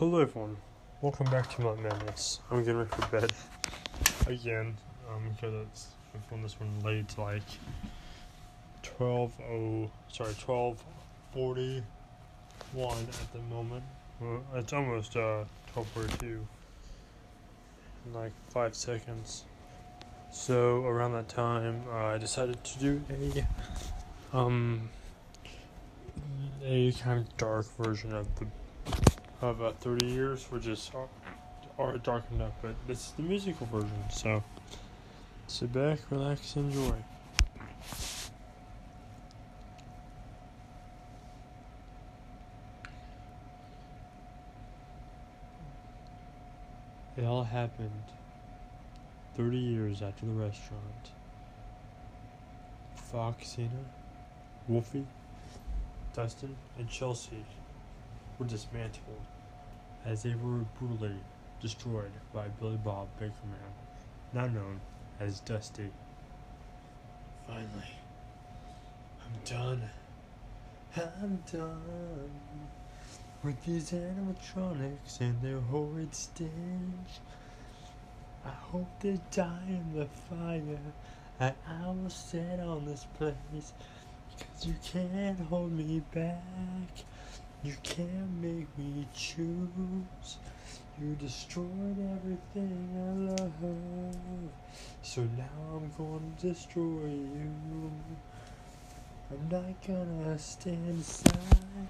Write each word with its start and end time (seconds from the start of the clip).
Hello 0.00 0.18
everyone, 0.18 0.56
welcome 1.02 1.30
back 1.30 1.54
to 1.54 1.60
my 1.60 1.74
madness. 1.74 2.40
I'm 2.50 2.60
getting 2.60 2.78
ready 2.78 2.88
for 2.88 3.06
bed 3.08 3.32
again, 4.26 4.74
um, 5.12 5.28
because 5.28 5.66
it's 5.66 5.88
I'm 6.14 6.22
filming 6.22 6.44
this 6.44 6.58
one 6.58 6.80
late, 6.80 7.18
like 7.18 7.42
twelve 8.82 9.34
oh, 9.42 9.90
sorry, 10.08 10.32
twelve 10.40 10.82
forty 11.34 11.82
one 12.72 12.96
at 12.96 13.32
the 13.34 13.40
moment. 13.54 13.84
Well, 14.18 14.42
it's 14.54 14.72
almost 14.72 15.18
uh 15.18 15.44
twelve 15.70 15.86
forty 15.88 16.16
two 16.16 16.46
in 18.06 18.14
like 18.14 18.32
five 18.48 18.74
seconds. 18.74 19.44
So 20.32 20.82
around 20.86 21.12
that 21.12 21.28
time, 21.28 21.82
uh, 21.92 22.06
I 22.06 22.16
decided 22.16 22.64
to 22.64 22.78
do 22.78 23.02
a 23.10 23.46
um 24.34 24.88
a 26.64 26.90
kind 26.92 27.20
of 27.20 27.36
dark 27.36 27.66
version 27.76 28.14
of 28.14 28.34
the 28.36 28.46
uh, 29.42 29.72
30 29.80 30.06
years, 30.06 30.44
which 30.50 30.66
is 30.66 30.90
are 31.78 31.96
dark 31.98 32.24
enough, 32.32 32.52
but 32.60 32.74
this 32.86 33.06
is 33.06 33.12
the 33.12 33.22
musical 33.22 33.66
version. 33.66 33.90
So 34.10 34.42
sit 35.46 35.72
back, 35.72 35.98
relax, 36.10 36.56
enjoy. 36.56 36.94
It 47.16 47.24
all 47.24 47.44
happened 47.44 47.90
30 49.36 49.56
years 49.56 50.02
after 50.02 50.26
the 50.26 50.32
restaurant. 50.32 51.12
Foxina, 53.12 53.70
Wolfie, 54.68 55.06
Dustin, 56.14 56.56
and 56.78 56.88
Chelsea 56.88 57.44
were 58.40 58.46
dismantled 58.46 59.26
as 60.06 60.22
they 60.22 60.34
were 60.42 60.64
brutally 60.78 61.20
destroyed 61.60 62.10
by 62.32 62.48
Billy 62.58 62.78
Bob 62.82 63.06
Bakerman, 63.20 63.74
now 64.32 64.46
known 64.46 64.80
as 65.20 65.40
Dusty. 65.40 65.90
Finally, 67.46 67.94
I'm 69.22 69.44
done. 69.44 69.82
I'm 70.96 71.42
done 71.52 72.30
with 73.44 73.62
these 73.64 73.92
animatronics 73.92 75.20
and 75.20 75.40
their 75.42 75.60
horrid 75.60 76.14
stench. 76.14 77.20
I 78.44 78.48
hope 78.48 78.88
they 79.00 79.20
die 79.30 79.68
in 79.68 79.92
the 79.94 80.06
fire 80.06 80.78
that 81.38 81.56
I 81.68 81.88
will 81.88 82.08
set 82.08 82.58
on 82.58 82.86
this 82.86 83.04
place. 83.18 83.74
Cause 84.38 84.66
you 84.66 84.74
can't 84.82 85.38
hold 85.40 85.72
me 85.72 86.00
back. 86.14 87.04
You 87.62 87.74
can't 87.82 88.40
make 88.40 88.66
me 88.78 89.06
choose. 89.14 90.38
You 90.98 91.14
destroyed 91.18 91.98
everything 92.16 92.88
I 92.96 93.42
love. 93.42 94.50
So 95.02 95.20
now 95.36 95.44
I'm 95.74 95.90
to 96.38 96.48
destroy 96.48 97.08
you. 97.08 97.92
I'm 99.30 99.48
not 99.50 99.86
gonna 99.86 100.38
stand 100.38 101.00
aside 101.00 101.88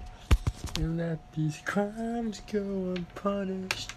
and 0.75 0.97
let 0.97 1.19
these 1.33 1.61
crimes 1.63 2.41
go 2.51 2.93
unpunished. 2.93 3.93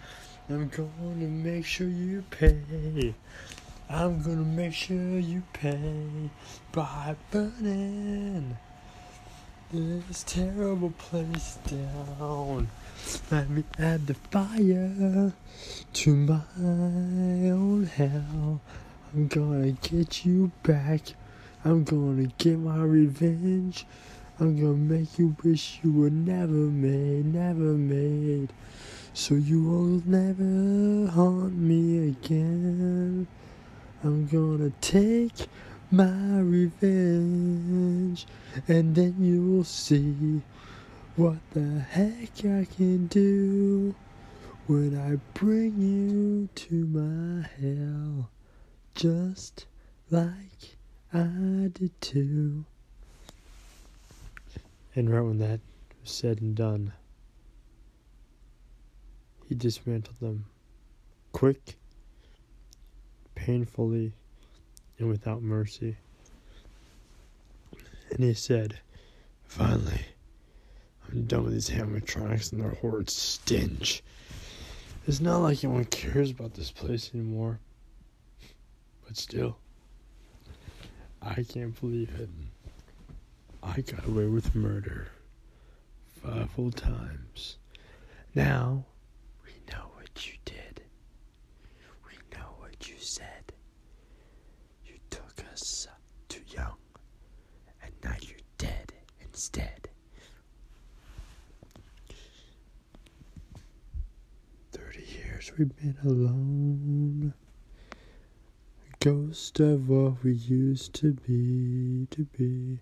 I'm 0.48 0.68
gonna 0.68 1.26
make 1.26 1.64
sure 1.64 1.88
you 1.88 2.22
pay. 2.30 3.14
I'm 3.90 4.22
gonna 4.22 4.44
make 4.44 4.74
sure 4.74 5.18
you 5.18 5.42
pay 5.52 6.30
by 6.70 7.16
burning 7.32 8.58
this 9.72 10.22
terrible 10.24 10.90
place 10.90 11.58
down. 11.66 12.68
Let 13.30 13.50
me 13.50 13.64
add 13.78 14.06
the 14.06 14.14
fire 14.14 15.32
to 15.92 16.14
my 16.14 16.42
own 16.58 17.84
hell. 17.84 18.60
I'm 19.12 19.28
gonna 19.28 19.72
get 19.72 20.24
you 20.24 20.50
back. 20.62 21.00
I'm 21.64 21.84
gonna 21.84 22.26
get 22.38 22.58
my 22.58 22.82
revenge. 22.82 23.86
I'm 24.40 24.56
gonna 24.56 24.74
make 24.74 25.18
you 25.18 25.36
wish 25.42 25.80
you 25.82 25.92
were 25.92 26.10
never 26.10 26.52
made, 26.52 27.26
never 27.26 27.74
made. 27.74 28.52
So 29.12 29.34
you 29.34 29.62
will 29.62 30.02
never 30.04 31.10
haunt 31.12 31.54
me 31.54 32.08
again. 32.08 33.26
I'm 34.02 34.26
gonna 34.26 34.70
take 34.80 35.46
my 35.94 36.40
revenge, 36.40 38.26
and 38.66 38.96
then 38.96 39.14
you'll 39.20 39.62
see 39.62 40.42
what 41.14 41.38
the 41.52 41.78
heck 41.78 42.44
I 42.44 42.64
can 42.64 43.06
do 43.06 43.94
when 44.66 44.98
I 44.98 45.20
bring 45.38 45.80
you 45.80 46.48
to 46.52 46.74
my 46.86 47.46
hell, 47.60 48.28
just 48.96 49.66
like 50.10 50.76
I 51.12 51.70
did 51.72 52.00
too. 52.00 52.64
And 54.96 55.08
right 55.08 55.20
when 55.20 55.38
that 55.38 55.60
was 56.00 56.10
said 56.10 56.40
and 56.40 56.56
done, 56.56 56.92
he 59.46 59.54
dismantled 59.54 60.18
them 60.18 60.46
quick, 61.30 61.76
painfully, 63.36 64.12
and 64.98 65.08
without 65.08 65.42
mercy. 65.42 65.96
And 68.10 68.20
he 68.22 68.34
said, 68.34 68.78
Finally, 69.44 70.00
I'm 71.10 71.24
done 71.26 71.44
with 71.44 71.52
these 71.52 71.70
animatronics 71.70 72.52
and 72.52 72.60
their 72.60 72.70
horrid 72.70 73.10
stench. 73.10 74.02
It's 75.06 75.20
not 75.20 75.38
like 75.38 75.62
anyone 75.62 75.84
cares 75.84 76.30
about 76.30 76.54
this 76.54 76.70
place 76.70 77.10
anymore. 77.14 77.60
But 79.06 79.16
still, 79.16 79.58
I 81.20 81.42
can't 81.42 81.78
believe 81.80 82.10
it. 82.18 82.28
I 83.62 83.80
got 83.80 84.06
away 84.06 84.26
with 84.26 84.54
murder 84.54 85.08
five 86.22 86.50
full 86.50 86.70
times. 86.70 87.58
Now, 88.34 88.84
we 89.44 89.52
know 89.72 89.86
what 89.94 90.26
you 90.26 90.34
did. 90.44 90.82
We 92.06 92.12
know 92.36 92.54
what 92.58 92.88
you 92.88 92.96
said. 92.98 93.52
You 94.86 94.94
took 95.10 95.44
us 95.52 95.86
too 96.28 96.42
young, 96.48 96.76
and 97.82 97.92
now 98.02 98.16
you're 98.22 98.38
dead 98.58 98.92
instead. 99.44 99.90
Thirty 104.72 105.04
years 105.04 105.52
we've 105.58 105.76
been 105.76 105.98
alone. 106.02 107.34
A 107.92 109.04
Ghost 109.04 109.60
of 109.60 109.90
what 109.90 110.24
we 110.24 110.32
used 110.32 110.94
to 110.94 111.12
be, 111.12 112.06
to 112.10 112.24
be. 112.38 112.78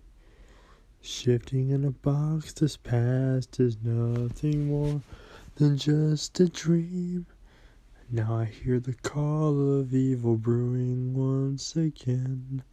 Shifting 1.01 1.71
in 1.71 1.83
a 1.83 1.91
box, 1.91 2.53
this 2.53 2.77
past 2.77 3.59
is 3.59 3.75
nothing 3.83 4.67
more 4.67 5.01
than 5.55 5.77
just 5.77 6.39
a 6.39 6.47
dream. 6.47 7.25
Now 8.09 8.37
I 8.37 8.45
hear 8.45 8.79
the 8.79 8.93
call 8.93 9.79
of 9.81 9.93
evil 9.93 10.37
brewing 10.37 11.13
once 11.13 11.75
again. 11.75 12.63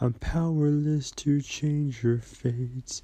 I'm 0.00 0.12
powerless 0.12 1.10
to 1.10 1.40
change 1.40 2.04
your 2.04 2.18
fates, 2.18 3.02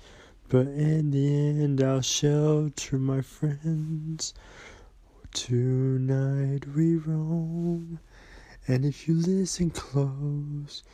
but 0.48 0.68
in 0.68 1.10
the 1.10 1.26
end 1.26 1.82
I'll 1.82 2.00
shelter 2.00 2.98
my 3.00 3.20
friends. 3.20 4.32
Tonight 5.32 6.68
we 6.72 6.94
roam, 6.94 7.98
and 8.68 8.84
if 8.84 9.08
you 9.08 9.14
listen 9.16 9.70
close, 9.70 10.84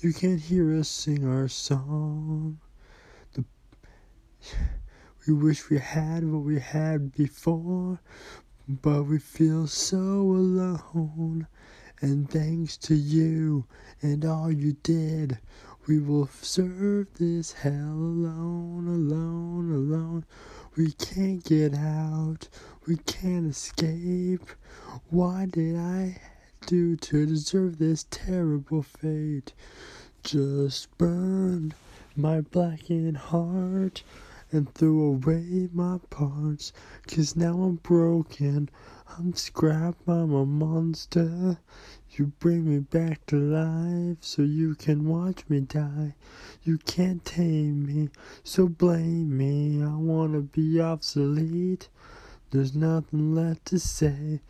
you 0.00 0.12
can 0.12 0.36
hear 0.36 0.78
us 0.78 0.90
sing 0.90 1.26
our 1.26 1.48
song. 1.48 2.60
The 3.32 3.46
we 5.26 5.32
wish 5.32 5.70
we 5.70 5.78
had 5.78 6.30
what 6.30 6.42
we 6.42 6.60
had 6.60 7.12
before, 7.12 8.00
but 8.68 9.04
we 9.04 9.18
feel 9.18 9.66
so 9.66 9.98
alone. 9.98 11.46
And 12.00 12.30
thanks 12.30 12.76
to 12.78 12.94
you 12.94 13.64
and 14.02 14.24
all 14.24 14.52
you 14.52 14.74
did, 14.82 15.38
we 15.86 15.98
will 15.98 16.28
serve 16.40 17.08
this 17.14 17.52
hell 17.52 17.72
alone, 17.74 18.86
alone, 18.86 19.72
alone. 19.72 20.24
We 20.76 20.92
can't 20.92 21.42
get 21.42 21.74
out, 21.74 22.48
we 22.86 22.98
can't 22.98 23.48
escape. 23.50 24.48
What 25.10 25.52
did 25.52 25.76
I 25.76 26.20
do 26.66 26.94
to 26.96 27.26
deserve 27.26 27.78
this 27.78 28.06
terrible 28.10 28.82
fate? 28.82 29.54
Just 30.22 30.96
burn 30.98 31.74
my 32.14 32.42
blackened 32.42 33.16
heart 33.16 34.02
and 34.52 34.72
threw 34.74 35.02
away 35.02 35.68
my 35.72 35.98
parts. 36.10 36.72
Cause 37.08 37.36
now 37.36 37.62
I'm 37.62 37.76
broken, 37.76 38.68
I'm 39.16 39.34
scrap, 39.34 39.96
I'm 40.06 40.34
a 40.34 40.44
monster. 40.44 41.58
You 42.10 42.26
bring 42.38 42.68
me 42.68 42.78
back 42.78 43.24
to 43.26 43.36
life 43.36 44.18
so 44.20 44.42
you 44.42 44.74
can 44.74 45.08
watch 45.08 45.44
me 45.48 45.60
die. 45.60 46.14
You 46.62 46.78
can't 46.78 47.24
tame 47.24 47.86
me, 47.86 48.10
so 48.44 48.68
blame 48.68 49.36
me. 49.36 49.82
I 49.82 49.96
wanna 49.96 50.40
be 50.40 50.80
obsolete. 50.80 51.88
There's 52.50 52.74
nothing 52.74 53.34
left 53.34 53.64
to 53.66 53.78
say 53.78 54.40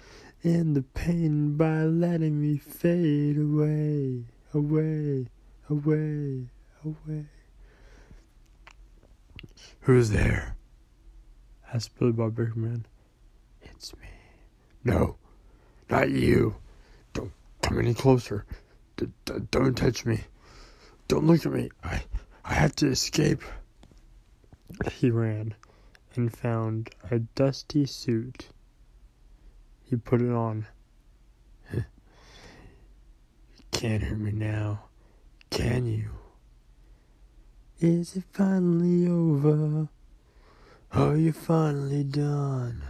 in 0.43 0.75
the 0.75 0.82
pain 0.82 1.56
by 1.56 1.84
letting 1.84 2.40
me 2.40 2.58
fade 2.58 3.38
away, 3.38 4.25
away, 4.52 5.28
away, 5.69 6.49
away. 6.84 7.26
Who's 9.81 10.11
there? 10.11 10.56
asked 11.72 11.99
Billy 11.99 12.12
Bob 12.12 12.34
Bakerman. 12.34 12.84
It's 13.62 13.94
me. 13.96 14.18
No, 14.88 15.17
not 15.90 16.08
you. 16.08 16.56
Don't 17.12 17.31
come 17.61 17.79
any 17.79 17.93
closer. 17.93 18.46
D- 18.96 19.11
d- 19.26 19.35
don't 19.50 19.76
touch 19.76 20.06
me. 20.06 20.20
Don't 21.08 21.26
look 21.26 21.44
at 21.44 21.52
me. 21.52 21.69
I, 21.85 22.05
I 22.43 22.55
have 22.55 22.75
to 22.76 22.87
escape. 22.87 23.43
He 24.90 25.11
ran 25.11 25.55
and 26.14 26.35
found 26.35 26.88
a 27.11 27.19
dusty 27.19 27.85
suit. 27.85 28.49
He 29.85 29.96
put 29.96 30.23
it 30.23 30.32
on. 30.32 30.67
you 31.75 31.85
can't 33.70 34.02
hurt 34.02 34.19
me 34.19 34.32
now, 34.32 34.85
can 35.50 35.85
you? 35.85 36.12
Is 37.79 38.17
it 38.17 38.25
finally 38.32 39.06
over? 39.06 39.88
Are 40.93 41.14
you 41.14 41.35
finally 41.35 42.05
done? 42.05 42.85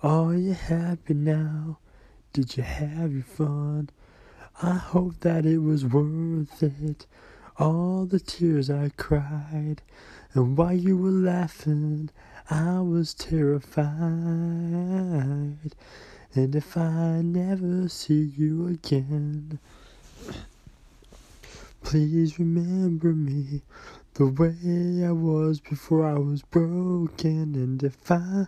Are 0.00 0.34
you 0.34 0.52
happy 0.52 1.14
now? 1.14 1.78
Did 2.32 2.56
you 2.56 2.62
have 2.62 3.12
your 3.12 3.24
fun? 3.24 3.90
I 4.62 4.74
hope 4.74 5.18
that 5.22 5.44
it 5.44 5.58
was 5.58 5.84
worth 5.84 6.62
it. 6.62 7.06
All 7.58 8.06
the 8.06 8.20
tears 8.20 8.70
I 8.70 8.90
cried, 8.96 9.82
and 10.34 10.56
while 10.56 10.72
you 10.72 10.96
were 10.96 11.10
laughing, 11.10 12.10
I 12.48 12.78
was 12.78 13.12
terrified. 13.12 13.74
And 16.32 16.54
if 16.54 16.76
I 16.76 17.20
never 17.20 17.88
see 17.88 18.32
you 18.36 18.68
again, 18.68 19.58
please 21.82 22.38
remember 22.38 23.12
me 23.14 23.62
the 24.14 24.28
way 24.28 25.04
I 25.04 25.10
was 25.10 25.58
before 25.58 26.06
I 26.06 26.20
was 26.20 26.42
broken. 26.42 27.56
And 27.56 27.82
if 27.82 28.08
I 28.12 28.46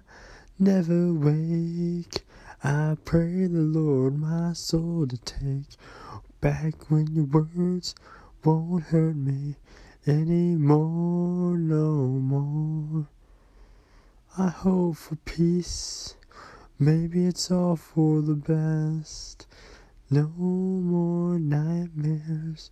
never 0.60 1.10
wake, 1.14 2.22
I 2.62 2.94
pray 3.06 3.46
the 3.46 3.60
Lord 3.60 4.18
my 4.18 4.52
soul 4.52 5.06
to 5.06 5.16
take 5.16 5.74
back 6.42 6.90
when 6.90 7.06
your 7.06 7.24
words 7.24 7.94
won't 8.44 8.84
hurt 8.84 9.16
me 9.16 9.56
anymore, 10.06 11.56
no 11.56 12.06
more. 12.20 13.08
I 14.36 14.48
hope 14.48 14.98
for 14.98 15.16
peace, 15.16 16.14
maybe 16.78 17.24
it's 17.24 17.50
all 17.50 17.76
for 17.76 18.20
the 18.20 18.34
best. 18.34 19.46
No 20.10 20.28
more 20.28 21.38
nightmares 21.38 22.70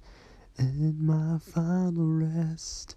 in 0.59 1.07
my 1.07 1.39
final 1.39 2.07
rest. 2.07 2.97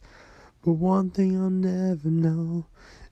But 0.65 0.73
one 0.73 1.11
thing 1.11 1.41
I'll 1.41 1.49
never 1.49 2.09
know 2.09 2.65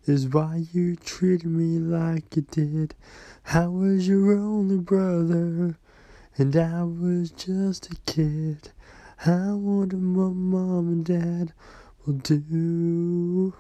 is 0.10 0.28
why 0.28 0.66
you 0.74 0.96
treated 0.96 1.46
me 1.46 1.80
like 1.80 2.36
you 2.36 2.42
did. 2.42 2.96
I 3.54 3.68
was 3.68 4.08
your 4.08 4.34
only 4.34 4.78
brother, 4.78 5.78
and 6.38 6.56
I 6.56 6.84
was 6.84 7.32
just 7.32 7.92
a 7.92 7.96
kid. 8.06 8.72
I 9.26 9.54
wonder 9.54 9.98
what 9.98 10.34
mom 10.34 10.88
and 10.88 11.06
dad 11.06 11.54
will 12.06 12.14
do. 12.14 13.54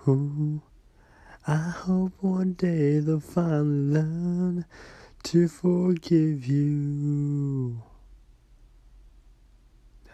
I 1.47 1.55
hope 1.55 2.13
one 2.21 2.53
day 2.53 2.99
they'll 2.99 3.19
finally 3.19 3.93
learn 3.93 4.65
to 5.23 5.47
forgive 5.47 6.45
you. 6.45 7.83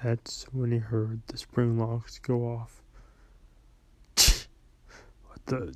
That's 0.03 0.45
when 0.53 0.71
he 0.71 0.77
heard 0.77 1.21
the 1.27 1.37
spring 1.37 1.79
locks 1.79 2.19
go 2.19 2.43
off. 2.47 2.84
The? 5.45 5.73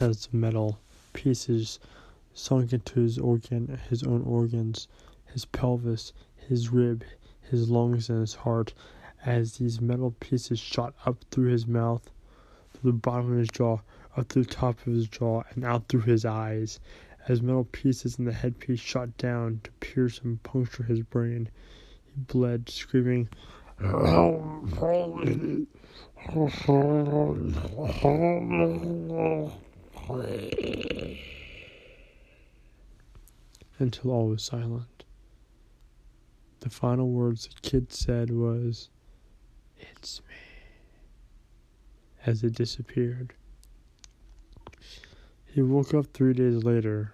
As 0.00 0.28
metal 0.32 0.78
pieces 1.12 1.78
sunk 2.34 2.72
into 2.72 3.00
his 3.00 3.18
organ, 3.18 3.80
his 3.88 4.02
own 4.02 4.22
organs, 4.22 4.88
his 5.32 5.44
pelvis, 5.44 6.12
his 6.36 6.70
rib, 6.70 7.04
his 7.42 7.70
lungs, 7.70 8.08
and 8.08 8.20
his 8.20 8.34
heart, 8.34 8.74
as 9.24 9.56
these 9.56 9.80
metal 9.80 10.14
pieces 10.20 10.58
shot 10.58 10.94
up 11.06 11.24
through 11.30 11.50
his 11.50 11.66
mouth, 11.66 12.10
through 12.72 12.92
the 12.92 12.98
bottom 12.98 13.32
of 13.32 13.38
his 13.38 13.48
jaw, 13.48 13.78
up 14.16 14.28
through 14.28 14.44
the 14.44 14.54
top 14.54 14.78
of 14.86 14.92
his 14.92 15.08
jaw, 15.08 15.42
and 15.50 15.64
out 15.64 15.88
through 15.88 16.02
his 16.02 16.24
eyes, 16.24 16.80
as 17.28 17.40
metal 17.42 17.64
pieces 17.64 18.18
in 18.18 18.24
the 18.24 18.32
headpiece 18.32 18.80
shot 18.80 19.16
down 19.16 19.60
to 19.64 19.70
pierce 19.72 20.20
and 20.20 20.42
puncture 20.42 20.82
his 20.82 21.00
brain. 21.02 21.48
He 22.04 22.12
bled, 22.20 22.68
screaming, 22.68 23.28
until 33.78 34.10
all 34.10 34.28
was 34.28 34.42
silent. 34.42 35.04
The 36.60 36.70
final 36.70 37.10
words 37.10 37.48
the 37.48 37.68
kid 37.68 37.92
said 37.92 38.30
was, 38.30 38.88
It's 39.76 40.20
me, 40.28 40.34
as 42.24 42.42
it 42.42 42.54
disappeared. 42.54 43.34
He 45.54 45.62
woke 45.62 45.94
up 45.94 46.06
three 46.06 46.32
days 46.32 46.64
later. 46.64 47.12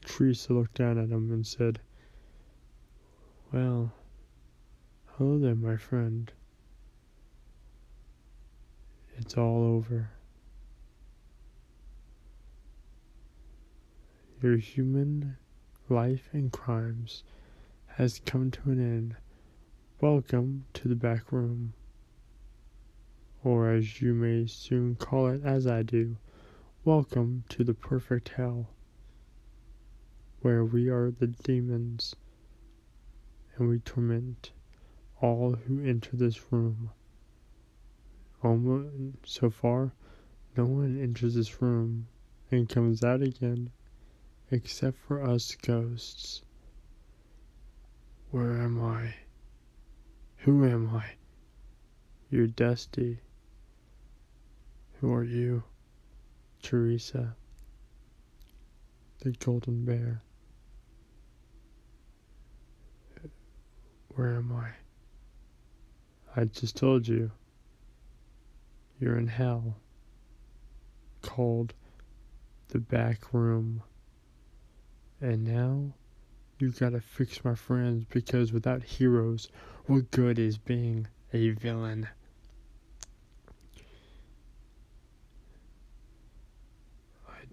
Teresa 0.00 0.54
looked 0.54 0.72
down 0.72 0.96
at 0.96 1.10
him 1.10 1.30
and 1.30 1.46
said, 1.46 1.78
Well, 3.52 3.92
hello 5.08 5.38
there, 5.38 5.54
my 5.54 5.76
friend. 5.76 6.32
It's 9.18 9.36
all 9.36 9.62
over. 9.62 10.08
Your 14.40 14.56
human 14.56 15.36
life 15.90 16.30
and 16.32 16.50
crimes 16.50 17.24
has 17.86 18.22
come 18.24 18.50
to 18.52 18.70
an 18.70 18.80
end. 18.80 19.16
Welcome 20.00 20.64
to 20.72 20.88
the 20.88 20.96
back 20.96 21.30
room. 21.30 21.74
Or 23.44 23.70
as 23.70 24.00
you 24.00 24.14
may 24.14 24.46
soon 24.46 24.94
call 24.94 25.26
it 25.26 25.44
as 25.44 25.66
I 25.66 25.82
do, 25.82 26.16
welcome 26.84 27.44
to 27.48 27.62
the 27.62 27.74
perfect 27.74 28.30
hell, 28.30 28.68
where 30.40 30.64
we 30.64 30.88
are 30.88 31.12
the 31.12 31.28
demons 31.28 32.16
and 33.56 33.68
we 33.68 33.78
torment 33.78 34.50
all 35.20 35.52
who 35.52 35.80
enter 35.84 36.16
this 36.16 36.50
room. 36.50 36.90
Almost, 38.42 38.88
so 39.24 39.48
far, 39.48 39.92
no 40.56 40.64
one 40.64 41.00
enters 41.00 41.36
this 41.36 41.62
room 41.62 42.08
and 42.50 42.68
comes 42.68 43.04
out 43.04 43.22
again 43.22 43.70
except 44.50 44.98
for 44.98 45.22
us 45.22 45.54
ghosts. 45.62 46.42
Where 48.32 48.60
am 48.60 48.82
I? 48.82 49.14
Who 50.38 50.64
am 50.64 50.96
I? 50.96 51.12
You're 52.28 52.48
Dusty. 52.48 53.20
Who 54.94 55.12
are 55.14 55.22
you? 55.22 55.62
Teresa. 56.62 57.36
The 59.20 59.32
golden 59.32 59.84
bear. 59.84 60.22
Where 64.14 64.36
am 64.36 64.52
I? 64.52 64.70
I 66.40 66.44
just 66.44 66.76
told 66.76 67.06
you. 67.06 67.30
You're 68.98 69.18
in 69.18 69.26
hell. 69.26 69.76
Called 71.20 71.74
the 72.68 72.78
back 72.78 73.32
room. 73.32 73.82
And 75.20 75.44
now 75.44 75.92
you 76.58 76.70
gotta 76.70 77.00
fix 77.00 77.44
my 77.44 77.54
friends 77.54 78.04
because 78.08 78.52
without 78.52 78.82
heroes, 78.82 79.48
what 79.86 80.10
good 80.10 80.38
is 80.38 80.58
being 80.58 81.08
a 81.32 81.50
villain? 81.50 82.08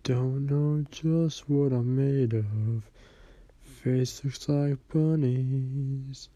Don't 0.09 0.49
know 0.49 0.83
just 0.89 1.47
what 1.47 1.71
I'm 1.71 1.95
made 1.95 2.33
of. 2.33 2.89
Face 3.61 4.25
looks 4.25 4.49
like 4.49 4.79
bunnies. 4.91 6.29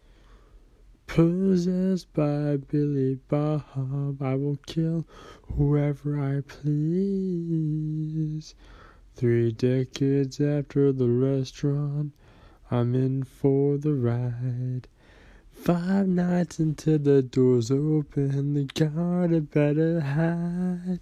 Possessed 1.08 2.13
by 2.13 2.58
Billy 2.58 3.15
Bob, 3.30 4.22
I 4.22 4.36
will 4.36 4.60
kill 4.68 5.08
whoever 5.58 6.20
I 6.20 6.42
please. 6.42 7.34
Three 9.15 9.51
decades 9.51 10.39
after 10.39 10.92
the 10.92 11.10
restaurant, 11.10 12.13
I'm 12.70 12.94
in 12.94 13.24
for 13.24 13.80
the 13.80 13.96
ride. 13.96 14.88
Five 15.51 16.08
nights 16.08 16.60
until 16.60 17.00
the 17.00 17.24
doors 17.24 17.72
open, 17.72 18.53
the 18.53 18.65
guard 18.65 19.32
had 19.32 19.50
better 19.50 20.00
hide. 20.00 21.00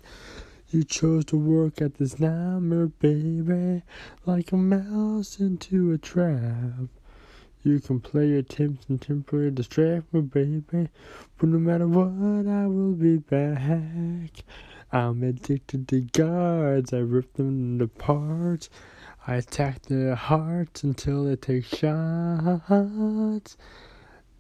You 0.72 0.86
chose 0.86 1.26
to 1.26 1.38
work 1.38 1.82
at 1.82 1.96
this 1.96 2.18
number, 2.18 2.88
baby, 2.88 3.84
like 4.26 4.54
a 4.54 4.56
mouse 4.56 5.38
into 5.38 5.92
a 5.92 5.98
trap. 5.98 6.88
You 7.62 7.82
can 7.82 8.00
play 8.00 8.30
your 8.30 8.44
tips 8.44 8.86
and 8.88 9.02
temporarily 9.02 9.52
distract 9.52 10.14
me, 10.14 10.22
baby, 10.22 10.88
but 11.38 11.50
no 11.50 11.60
matter 11.60 11.90
what, 11.90 12.48
I 12.50 12.68
will 12.68 12.94
be 12.94 13.18
back. 13.18 14.46
I'm 14.94 15.22
addicted 15.24 15.90
to 15.90 16.00
guards, 16.02 16.94
I 16.94 17.00
rip 17.00 17.34
them 17.34 17.92
parts. 17.98 18.70
I 19.28 19.36
attack 19.36 19.82
their 19.84 20.16
hearts 20.16 20.84
until 20.84 21.26
they 21.26 21.36
take 21.36 21.66
shots. 21.66 23.58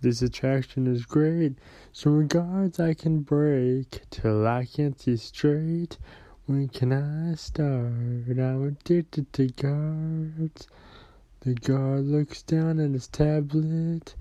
This 0.02 0.24
attraction 0.24 0.88
is 0.88 1.06
great. 1.06 1.60
Some 1.92 2.18
regards 2.18 2.80
I 2.80 2.96
can 2.96 3.20
break 3.20 4.02
till 4.10 4.48
I 4.48 4.66
can't 4.66 5.00
see 5.00 5.16
straight. 5.16 6.00
When 6.48 6.70
can 6.70 6.92
I 6.92 7.36
start? 7.36 7.94
I'm 8.28 8.64
addicted 8.64 9.32
to 9.34 9.48
guards. 9.50 10.68
The 11.42 11.54
guard 11.54 12.06
looks 12.06 12.42
down 12.42 12.80
at 12.80 12.90
his 12.90 13.08
tablet. 13.10 14.16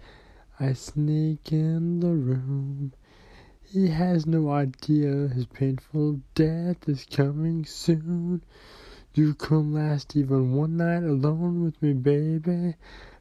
I 0.59 0.75
sneak 0.75 1.51
in 1.51 2.01
the 2.01 2.13
room. 2.13 2.93
He 3.63 3.89
has 3.89 4.27
no 4.27 4.51
idea 4.51 5.29
his 5.29 5.47
painful 5.47 6.21
death 6.35 6.87
is 6.91 7.07
coming 7.11 7.65
soon. 7.65 8.43
You 9.15 9.33
couldn't 9.33 9.73
last 9.73 10.15
even 10.15 10.53
one 10.53 10.77
night 10.77 11.05
alone 11.05 11.65
with 11.65 11.81
me, 11.81 11.95
baby. 11.95 12.75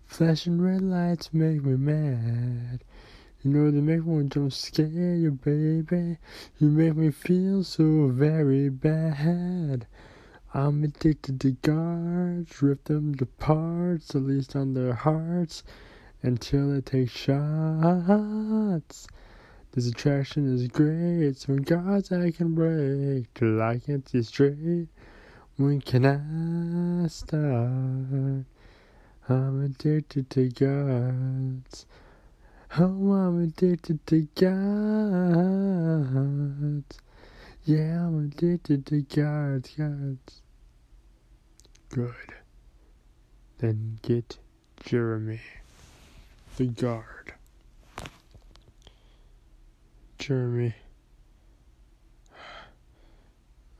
Flashing 0.09 0.59
red 0.59 0.81
lights 0.81 1.29
make 1.33 1.63
me 1.63 1.77
mad. 1.77 2.83
You 3.41 3.51
know 3.51 3.69
they 3.69 3.79
make 3.79 4.03
me 4.05 4.27
jump 4.27 4.51
scare 4.51 5.15
you, 5.15 5.31
baby. 5.31 6.17
You 6.57 6.67
make 6.67 6.95
me 6.95 7.11
feel 7.11 7.63
so 7.63 8.07
very 8.07 8.69
bad. 8.69 9.85
I'm 10.51 10.83
addicted 10.83 11.39
to 11.41 11.51
guards, 11.51 12.59
rip 12.61 12.85
them 12.85 13.15
to 13.15 13.27
parts, 13.27 14.15
at 14.15 14.23
least 14.23 14.55
on 14.55 14.73
their 14.73 14.93
hearts, 14.93 15.63
until 16.23 16.73
they 16.73 16.81
take 16.81 17.11
shots. 17.11 19.07
This 19.71 19.87
attraction 19.87 20.51
is 20.51 20.67
great, 20.69 21.37
some 21.37 21.61
guards 21.61 22.11
I 22.11 22.31
can 22.31 22.55
break, 22.55 23.31
till 23.35 23.61
I 23.61 23.77
can't 23.77 24.09
see 24.09 24.23
straight. 24.23 24.87
When 25.55 25.79
can 25.81 26.05
I 26.05 27.07
start? 27.07 28.45
I'm 29.31 29.63
addicted 29.63 30.27
to 30.31 30.49
gods. 30.49 31.85
Oh, 32.79 33.13
I'm 33.13 33.43
addicted 33.43 34.03
to 34.07 34.27
gods. 34.33 34.49
Yeah, 37.63 38.07
I'm 38.07 38.25
addicted 38.25 38.87
to 38.87 39.01
gods, 39.03 39.69
gods. 39.77 40.41
Good. 41.89 42.33
Then 43.59 43.99
get 44.01 44.39
Jeremy, 44.83 45.41
the 46.57 46.65
guard. 46.65 47.33
Jeremy. 50.17 50.73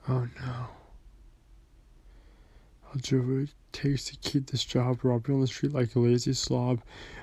Oh 0.07 0.27
no. 0.41 0.78
I'll 2.89 2.99
do 3.01 3.39
it 3.39 3.49
takes 3.71 4.05
to 4.05 4.15
keep 4.17 4.49
this 4.49 4.63
job, 4.63 5.03
robbing 5.03 5.35
on 5.35 5.41
the 5.41 5.47
street 5.47 5.73
like 5.73 5.95
a 5.95 5.99
lazy 5.99 6.33
slob. 6.33 6.81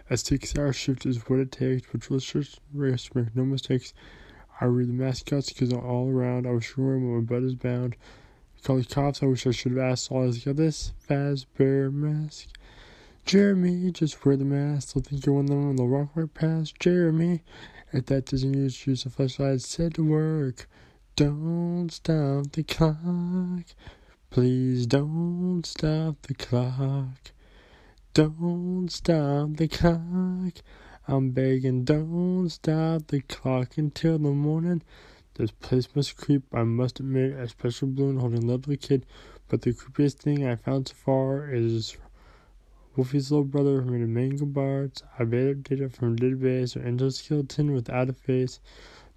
A 0.08 0.16
six 0.16 0.56
hour 0.56 0.72
shift 0.72 1.04
is 1.06 1.28
what 1.28 1.40
it 1.40 1.50
takes, 1.50 1.88
but 1.90 2.08
let's 2.08 2.24
just 2.24 2.60
race, 2.72 3.10
make 3.14 3.34
no 3.34 3.44
mistakes. 3.44 3.92
I 4.60 4.66
read 4.66 4.88
the 4.88 4.92
mascots 4.92 5.52
because 5.52 5.72
I'm 5.72 5.80
all 5.80 6.08
around. 6.08 6.46
I 6.46 6.52
was 6.52 6.64
sure 6.64 6.98
when 6.98 7.16
my 7.16 7.20
butt 7.20 7.42
is 7.42 7.56
bound. 7.56 7.96
Call 8.62 8.76
the 8.76 8.84
cops, 8.84 9.22
I 9.22 9.26
wish 9.26 9.46
I 9.46 9.50
should 9.50 9.72
have 9.72 9.80
asked 9.80 10.10
all 10.10 10.26
this. 10.26 10.44
Got 10.44 10.56
this 10.56 10.92
Fazbear 11.08 11.92
mask. 11.92 12.48
Jeremy, 13.24 13.90
just 13.90 14.24
wear 14.24 14.36
the 14.36 14.44
mask. 14.44 14.94
They'll 14.94 15.02
think 15.02 15.26
you're 15.26 15.34
one 15.34 15.44
of 15.46 15.50
them 15.50 15.70
and 15.70 15.78
they'll 15.78 15.88
walk 15.88 16.10
right 16.14 16.32
past. 16.32 16.78
Jeremy, 16.78 17.42
if 17.92 18.06
that 18.06 18.26
doesn't 18.26 18.54
use, 18.54 18.86
use 18.86 19.04
a 19.04 19.10
flashlight, 19.10 19.62
said 19.62 19.94
to 19.94 20.04
work. 20.04 20.68
Don't 21.16 21.90
stop 21.90 22.52
the 22.52 22.62
clock. 22.62 23.64
Please 24.36 24.86
don't 24.86 25.64
stop 25.64 26.20
the 26.20 26.34
clock. 26.34 27.32
Don't 28.12 28.92
stop 28.92 29.56
the 29.56 29.66
clock. 29.66 30.62
I'm 31.08 31.30
begging, 31.30 31.84
don't 31.84 32.50
stop 32.50 33.06
the 33.06 33.22
clock 33.22 33.78
until 33.78 34.18
the 34.18 34.28
morning. 34.32 34.82
This 35.36 35.52
place 35.52 35.88
must 35.96 36.18
creep, 36.18 36.42
I 36.52 36.64
must 36.64 37.00
admit, 37.00 37.32
a 37.32 37.48
special 37.48 37.88
balloon 37.88 38.18
holding 38.18 38.44
a 38.44 38.46
lovely 38.46 38.76
kid. 38.76 39.06
But 39.48 39.62
the 39.62 39.72
creepiest 39.72 40.18
thing 40.18 40.46
I 40.46 40.56
found 40.56 40.88
so 40.88 40.94
far 40.94 41.50
is 41.50 41.96
Wolfie's 42.94 43.30
little 43.30 43.42
brother 43.42 43.80
from 43.80 43.98
the 43.98 44.06
Mango 44.06 44.44
Bards. 44.44 45.02
I 45.18 45.24
bet 45.24 45.62
data 45.62 45.88
from 45.88 46.12
a 46.12 46.16
database 46.16 46.76
or 46.76 46.86
Angel 46.86 47.10
Skeleton 47.10 47.72
without 47.72 48.10
a 48.10 48.12
face. 48.12 48.60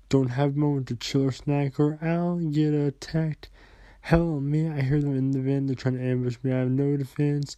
Don't 0.08 0.30
have 0.30 0.56
a 0.56 0.60
moment 0.60 0.88
to 0.88 0.96
chill 0.96 1.26
or 1.26 1.34
snack 1.34 1.78
or 1.78 2.00
I'll 2.02 2.38
get 2.38 2.74
attacked. 2.74 3.50
Help 4.10 4.42
me, 4.42 4.68
I 4.68 4.82
hear 4.82 5.00
them 5.00 5.16
in 5.16 5.30
the 5.30 5.40
van, 5.40 5.68
they're 5.68 5.76
trying 5.76 5.94
to 5.94 6.04
ambush 6.04 6.38
me, 6.42 6.52
I 6.52 6.62
have 6.62 6.72
no 6.72 6.98
defense. 6.98 7.56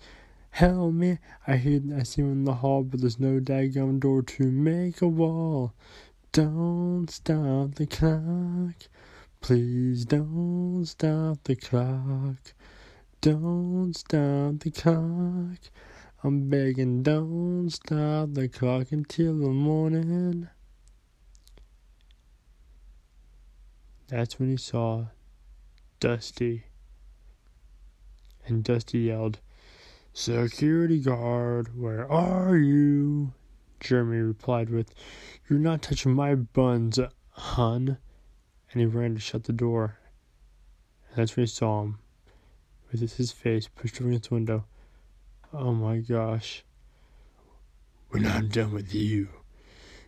Help 0.50 0.92
me, 0.94 1.18
I 1.48 1.56
hear 1.56 1.80
I 1.98 2.04
see 2.04 2.24
them 2.24 2.34
in 2.34 2.44
the 2.44 2.56
hall, 2.56 2.84
but 2.84 3.00
there's 3.00 3.22
no 3.22 3.40
daggum 3.40 4.02
door 4.02 4.22
to 4.22 4.52
make 4.52 5.02
a 5.02 5.08
wall. 5.08 5.72
Don't 6.34 7.08
stop 7.10 7.76
the 7.76 7.88
clock. 7.88 8.76
Please 9.40 10.04
don't 10.04 10.84
stop 10.86 11.38
the 11.46 11.56
clock. 11.56 12.54
Don't 13.22 13.94
stop 13.94 14.60
the 14.60 14.72
clock. 14.72 15.72
I'm 16.22 16.50
begging, 16.50 17.02
don't 17.02 17.70
stop 17.70 18.34
the 18.34 18.50
clock 18.50 18.92
until 18.92 19.40
the 19.40 19.52
morning. 19.52 20.50
That's 24.10 24.38
when 24.38 24.50
he 24.50 24.58
saw 24.58 25.06
Dusty. 26.02 26.64
And 28.48 28.64
Dusty 28.64 28.98
yelled, 28.98 29.40
Security 30.14 31.00
guard, 31.00 31.80
where 31.80 32.12
are 32.12 32.58
you? 32.58 33.34
Jeremy 33.80 34.18
replied 34.18 34.72
with, 34.72 34.96
You're 35.48 35.60
not 35.60 35.84
touching 35.84 36.16
my 36.16 36.34
buns, 36.34 37.00
hun. 37.30 38.00
And 38.72 38.82
he 38.82 38.88
ran 38.88 39.14
to 39.14 39.22
shut 39.22 39.44
the 39.44 39.54
door. 39.54 40.00
And 41.10 41.18
that's 41.18 41.38
when 41.38 41.44
he 41.44 41.48
saw 41.48 41.84
him, 41.84 42.00
with 42.92 43.18
his 43.18 43.32
face 43.32 43.68
pushed 43.68 44.00
against 44.00 44.30
the 44.30 44.34
window. 44.34 44.66
Oh 45.54 45.72
my 45.72 46.00
gosh. 46.00 46.64
When 48.10 48.26
I'm 48.26 48.48
done 48.48 48.74
with 48.74 48.96
you, 48.96 49.30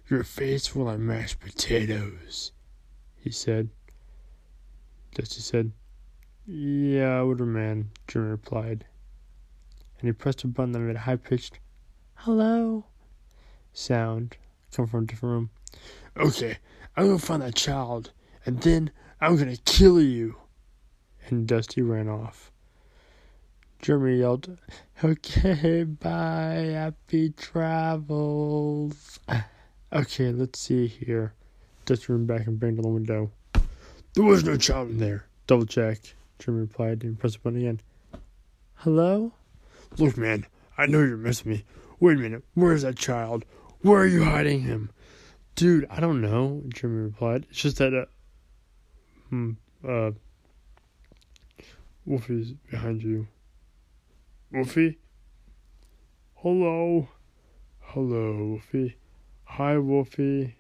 your 0.10 0.24
face 0.24 0.74
will 0.74 0.86
like 0.86 0.98
mashed 0.98 1.40
potatoes, 1.40 2.52
he 3.16 3.30
said. 3.30 3.70
Dusty 5.14 5.42
said, 5.42 5.72
yeah, 6.46 7.18
I 7.18 7.20
older 7.20 7.46
man, 7.46 7.90
Jim 8.08 8.30
replied. 8.30 8.86
And 10.00 10.08
he 10.08 10.12
pressed 10.12 10.44
a 10.44 10.48
button 10.48 10.74
that 10.74 10.80
made 10.80 10.96
a 10.96 11.00
high 11.00 11.16
pitched 11.16 11.60
hello 12.16 12.86
sound 13.74 14.38
come 14.74 14.88
from 14.88 15.04
a 15.04 15.06
different 15.08 15.34
room. 15.34 15.50
Okay, 16.18 16.58
I'm 16.96 17.08
gonna 17.08 17.20
find 17.20 17.42
that 17.42 17.56
child, 17.56 18.12
and 18.46 18.62
then 18.62 18.92
I'm 19.20 19.36
gonna 19.36 19.58
kill 19.58 20.02
you. 20.02 20.36
And 21.28 21.48
Dusty 21.48 21.82
ran 21.82 22.10
off. 22.10 22.52
Jeremy 23.82 24.20
yelled, 24.20 24.58
Okay, 25.04 25.84
bye, 25.84 26.72
happy 26.74 27.30
travels. 27.32 29.20
Okay, 29.92 30.32
let's 30.32 30.60
see 30.60 30.88
here. 30.88 31.34
Dusty 31.86 32.14
ran 32.14 32.26
back 32.26 32.48
and 32.48 32.60
banged 32.60 32.80
on 32.80 32.84
the 32.84 32.90
window. 32.90 33.32
There 34.14 34.24
was 34.24 34.44
no 34.44 34.58
child 34.58 34.90
in 34.90 34.98
there. 34.98 35.28
Double 35.46 35.66
check. 35.68 36.00
Jim 36.44 36.58
replied 36.58 37.04
and 37.04 37.18
pressed 37.18 37.36
the 37.36 37.40
button 37.40 37.60
again. 37.60 37.80
Hello? 38.74 39.32
Look, 39.98 40.18
man, 40.18 40.46
I 40.78 40.88
know 40.88 41.00
you're 41.00 41.16
missing 41.16 41.52
me. 41.52 41.64
Wait 42.02 42.18
a 42.18 42.20
minute, 42.20 42.44
where's 42.54 42.82
that 42.82 42.98
child? 42.98 43.46
Where 43.82 44.02
are 44.02 44.08
you 44.08 44.26
hiding 44.26 44.62
him? 44.62 44.90
Dude, 45.56 45.88
I 45.90 46.02
don't 46.02 46.20
know, 46.20 46.64
Jimmy 46.68 47.04
replied. 47.04 47.46
It's 47.50 47.62
just 47.62 47.78
that, 47.78 47.94
uh, 47.94 48.06
hmm, 49.30 49.52
uh, 49.88 50.12
Wolfie's 52.06 52.52
behind 52.70 53.04
you. 53.04 53.28
Wolfie? 54.52 54.98
Hello? 56.36 57.08
Hello, 57.80 58.36
Wolfie. 58.36 58.98
Hi, 59.46 59.78
Wolfie, 59.78 60.56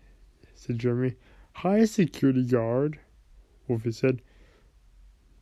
said 0.56 0.80
Jeremy. 0.80 1.16
Hi, 1.56 1.84
security 1.84 2.46
guard, 2.46 3.00
Wolfie 3.68 3.92
said. 3.92 4.22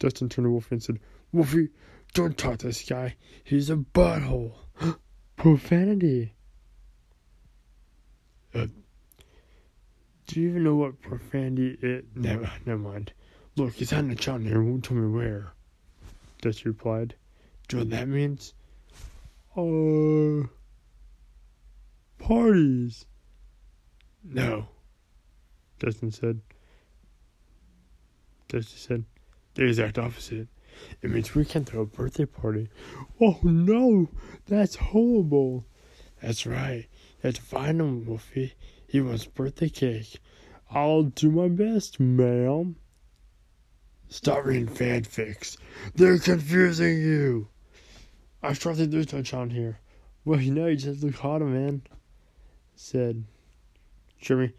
Dustin 0.02 0.30
turned 0.30 0.46
to 0.46 0.50
Wolfie 0.50 0.74
and 0.74 0.84
said, 0.84 1.00
Wolfie, 1.32 1.70
don't 2.16 2.36
talk 2.36 2.58
to 2.58 2.66
this 2.66 2.82
guy. 2.82 3.16
He's 3.44 3.70
a 3.70 3.76
butthole. 3.76 4.54
profanity. 5.36 6.34
Uh, 8.56 8.66
do 10.26 10.42
you 10.42 10.50
even 10.50 10.64
know 10.64 10.74
what 10.74 11.00
profanity 11.02 11.78
is? 11.84 12.04
Never, 12.16 12.50
never 12.66 12.80
mind. 12.80 13.14
Look, 13.56 13.74
he's 13.74 13.94
on 13.94 14.08
the 14.10 14.16
channel 14.16 14.48
here. 14.48 14.64
Won't 14.64 14.86
tell 14.86 14.98
me 14.98 15.08
where. 15.08 15.54
Dusty 16.42 16.70
replied. 16.70 17.14
Do 17.68 17.78
you 17.78 17.84
know 17.84 17.90
what 17.90 18.00
that 18.00 18.08
means? 18.08 18.56
Uh, 19.56 20.48
parties. 22.18 23.06
No. 24.24 24.68
Dustin 25.78 26.10
said. 26.10 26.42
Dusty 28.48 28.78
said, 28.78 29.06
the 29.56 29.66
exact 29.66 29.98
opposite. 29.98 30.48
It 31.02 31.12
means 31.12 31.36
we 31.36 31.46
can 31.46 31.66
throw 31.66 31.82
a 31.82 31.86
birthday 31.86 32.26
party. 32.26 32.70
Oh 33.20 33.40
no, 33.44 34.10
that's 34.48 34.76
horrible. 34.76 35.66
That's 36.22 36.46
right. 36.46 36.88
Find 37.24 37.80
him, 37.82 38.06
Wolfie. 38.06 38.54
He 38.88 39.02
wants 39.02 39.26
birthday 39.26 39.70
cake. 39.70 40.20
I'll 40.72 41.04
do 41.04 41.30
my 41.30 41.50
best, 41.50 42.00
ma'am. 42.00 42.78
Stop 44.10 44.46
reading 44.46 44.68
fanfics. 44.68 45.58
They're 45.96 46.20
confusing 46.20 47.02
you. 47.02 47.48
I 48.44 48.54
think 48.54 48.92
there's 48.92 49.14
no 49.14 49.22
John 49.22 49.50
here. 49.50 49.80
Well, 50.26 50.42
you 50.42 50.54
know, 50.54 50.68
you 50.68 50.76
just 50.76 51.04
look 51.04 51.16
hotter, 51.16 51.46
man. 51.46 51.84
Said 52.76 53.24
Jimmy. 54.20 54.54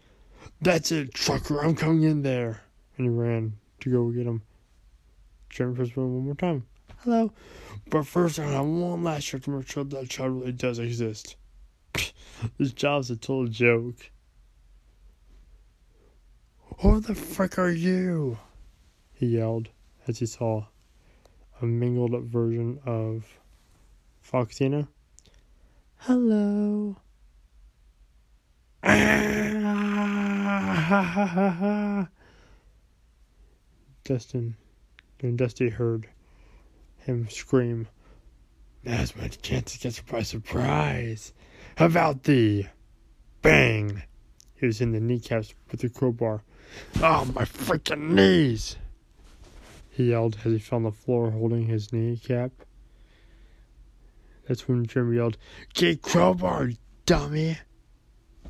That's 0.61 0.91
it, 0.91 1.13
trucker. 1.13 1.63
I'm 1.63 1.75
coming 1.75 2.03
in 2.03 2.21
there. 2.21 2.61
And 2.97 3.05
he 3.05 3.09
ran 3.09 3.53
to 3.81 3.91
go 3.91 4.09
get 4.11 4.25
him. 4.25 4.41
Jimmy 5.53 5.75
pressed 5.75 5.95
one 5.95 6.25
more 6.25 6.33
time. 6.33 6.65
Hello. 7.01 7.31
But 7.87 8.07
first, 8.07 8.39
I 8.39 8.45
have 8.45 8.65
one 8.65 9.03
last 9.03 9.25
check 9.25 9.43
to 9.43 9.51
make 9.51 9.69
sure 9.69 9.83
that 9.83 10.09
child 10.09 10.39
really 10.39 10.51
does 10.51 10.79
exist. 10.79 11.35
this 12.57 12.73
job's 12.73 13.11
a 13.11 13.15
total 13.15 13.45
joke. 13.45 14.09
Who 16.79 16.99
the 16.99 17.13
frick 17.13 17.59
are 17.59 17.69
you? 17.69 18.39
He 19.13 19.27
yelled 19.27 19.69
as 20.07 20.17
he 20.17 20.25
saw 20.25 20.65
a 21.61 21.67
mingled 21.67 22.15
up 22.15 22.23
version 22.23 22.79
of 22.87 23.23
Foxina. 24.27 24.87
Hello. 25.97 26.95
Dustin 34.03 34.55
and 35.23 35.37
Dusty 35.37 35.69
heard 35.69 36.07
him 36.97 37.27
scream, 37.29 37.87
Now's 38.83 39.15
my 39.15 39.29
chance 39.29 39.73
to 39.73 39.79
get 39.79 39.97
you 39.97 40.03
by 40.11 40.23
surprise. 40.23 41.31
How 41.77 41.85
about 41.85 42.23
the 42.23 42.65
bang? 43.41 44.03
He 44.55 44.65
was 44.65 44.81
in 44.81 44.91
the 44.91 44.99
kneecaps 44.99 45.53
with 45.71 45.79
the 45.79 45.89
crowbar. 45.89 46.43
Oh, 47.01 47.25
my 47.33 47.43
freaking 47.45 48.11
knees! 48.11 48.75
He 49.89 50.09
yelled 50.09 50.37
as 50.43 50.51
he 50.51 50.59
fell 50.59 50.77
on 50.77 50.83
the 50.83 50.91
floor 50.91 51.31
holding 51.31 51.67
his 51.67 51.93
kneecap. 51.93 52.51
That's 54.47 54.67
when 54.67 54.85
Jim 54.85 55.13
yelled, 55.13 55.37
Get 55.73 56.01
crowbar, 56.01 56.71
dummy! 57.05 57.59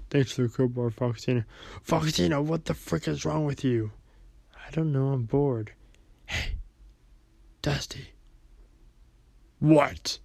Thanks 0.10 0.32
for 0.32 0.44
the 0.44 0.50
crowbar, 0.50 0.90
Foxina. 0.90 1.46
Foxina, 1.86 2.44
what 2.44 2.66
the 2.66 2.74
frick 2.74 3.08
is 3.08 3.26
wrong 3.26 3.46
with 3.46 3.64
you? 3.64 3.92
I 4.56 4.72
don't 4.72 4.92
know, 4.92 5.10
I'm 5.10 5.24
bored. 5.24 5.74
Hey, 6.26 6.56
Dusty. 7.64 8.10
What? 9.60 10.20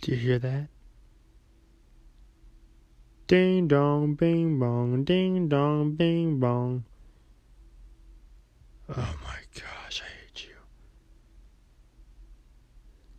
Do 0.00 0.12
you 0.12 0.16
hear 0.16 0.38
that? 0.38 0.68
Ding 3.26 3.68
dong, 3.68 4.14
bing 4.14 4.58
bong, 4.58 5.04
ding 5.04 5.48
dong, 5.48 5.92
bing 5.92 6.40
bong. 6.40 6.84
Oh 8.88 9.14
my 9.22 9.36
gosh, 9.54 10.02
I 10.02 10.24
hate 10.24 10.46
you. 10.48 10.54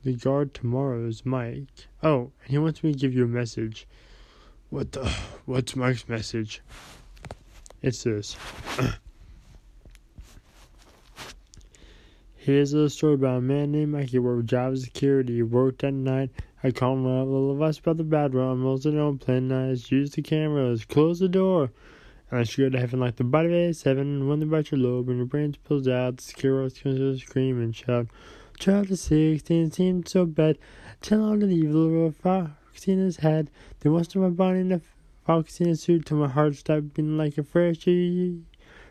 The 0.04 0.18
guard 0.18 0.56
tomorrow 0.56 1.06
is 1.06 1.24
Mike. 1.24 1.88
Oh, 2.02 2.32
and 2.42 2.50
he 2.50 2.58
wants 2.58 2.84
me 2.84 2.94
to 2.94 2.98
give 2.98 3.14
you 3.14 3.26
a 3.26 3.28
message. 3.28 3.88
What 4.72 4.92
the? 4.94 5.08
What's 5.46 5.76
Mike's 5.76 6.10
message? 6.10 6.64
It's 7.84 8.04
this. 8.04 8.36
Here's 12.46 12.74
a 12.74 12.90
story 12.90 13.14
about 13.14 13.38
a 13.38 13.42
man 13.42 13.72
named 13.72 13.94
Mikey 13.94 14.20
worked 14.20 14.48
job 14.48 14.78
security. 14.78 15.36
He 15.36 15.44
worked 15.44 15.82
at 15.86 15.94
night. 15.94 16.30
I 16.62 16.72
called 16.72 16.98
him 17.00 17.06
up, 17.06 17.26
a 17.26 17.30
little 17.30 17.54
advice 17.54 17.78
about 17.78 17.96
the 17.96 18.04
bad 18.04 18.36
run. 18.36 18.58
Most 18.58 18.86
of 18.86 18.92
them 18.92 19.18
play 19.18 19.40
nice. 19.40 19.90
Use 19.90 20.12
the 20.12 20.24
cameras. 20.24 20.84
Close 20.84 21.20
the 21.20 21.30
door. 21.30 21.72
I 22.34 22.44
should 22.44 22.64
go 22.64 22.70
to 22.72 22.82
heaven 22.82 23.00
like 23.00 23.16
the 23.16 23.24
body 23.24 23.48
of 23.48 23.70
a 23.70 23.74
seven. 23.74 24.28
When 24.28 24.42
the 24.42 24.46
your 24.72 24.82
lobe 24.82 25.08
and 25.08 25.20
your 25.20 25.26
brains 25.26 25.56
pulls 25.56 25.88
out, 25.88 26.18
the 26.18 26.24
scare 26.24 26.62
us 26.64 26.74
to 26.74 27.18
scream 27.18 27.62
and 27.62 27.74
shout. 27.74 28.08
Of 28.68 29.00
sixteen 29.00 29.72
seemed 29.72 30.10
so 30.10 30.26
bad. 30.26 30.58
Tell 31.00 31.24
all 31.24 31.38
the 31.38 31.48
evil 31.48 32.06
of 32.08 32.18
fox 32.18 32.90
in 32.90 33.00
his 33.00 33.16
head. 33.16 33.52
They 33.80 33.90
of 33.90 34.22
my 34.22 34.28
body 34.32 34.60
in 34.60 34.74
a 34.74 34.82
fox 35.26 35.62
in 35.62 35.70
a 35.70 35.78
suit 35.78 36.08
till 36.08 36.18
my 36.18 36.28
heart 36.28 36.56
stopped 36.56 36.94
beating 36.94 37.18
like 37.18 37.38
a 37.38 37.44
fresh 37.44 37.86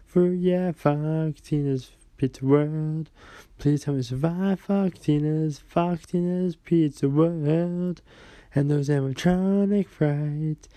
fruit. 0.07 0.41
Yeah, 0.41 0.73
fox 0.73 1.53
in 1.53 1.67
his 1.67 1.91
pizza 2.23 2.47
world. 2.47 3.11
Please 3.59 3.83
help 3.83 3.97
me 3.97 4.03
survive 4.05 4.61
Foxtina's, 4.61 5.59
Foxtina's 5.59 6.55
pizza 6.55 7.09
world. 7.09 8.01
And 8.55 8.71
those 8.71 8.89
animatronic 8.89 9.89
frights, 9.89 10.69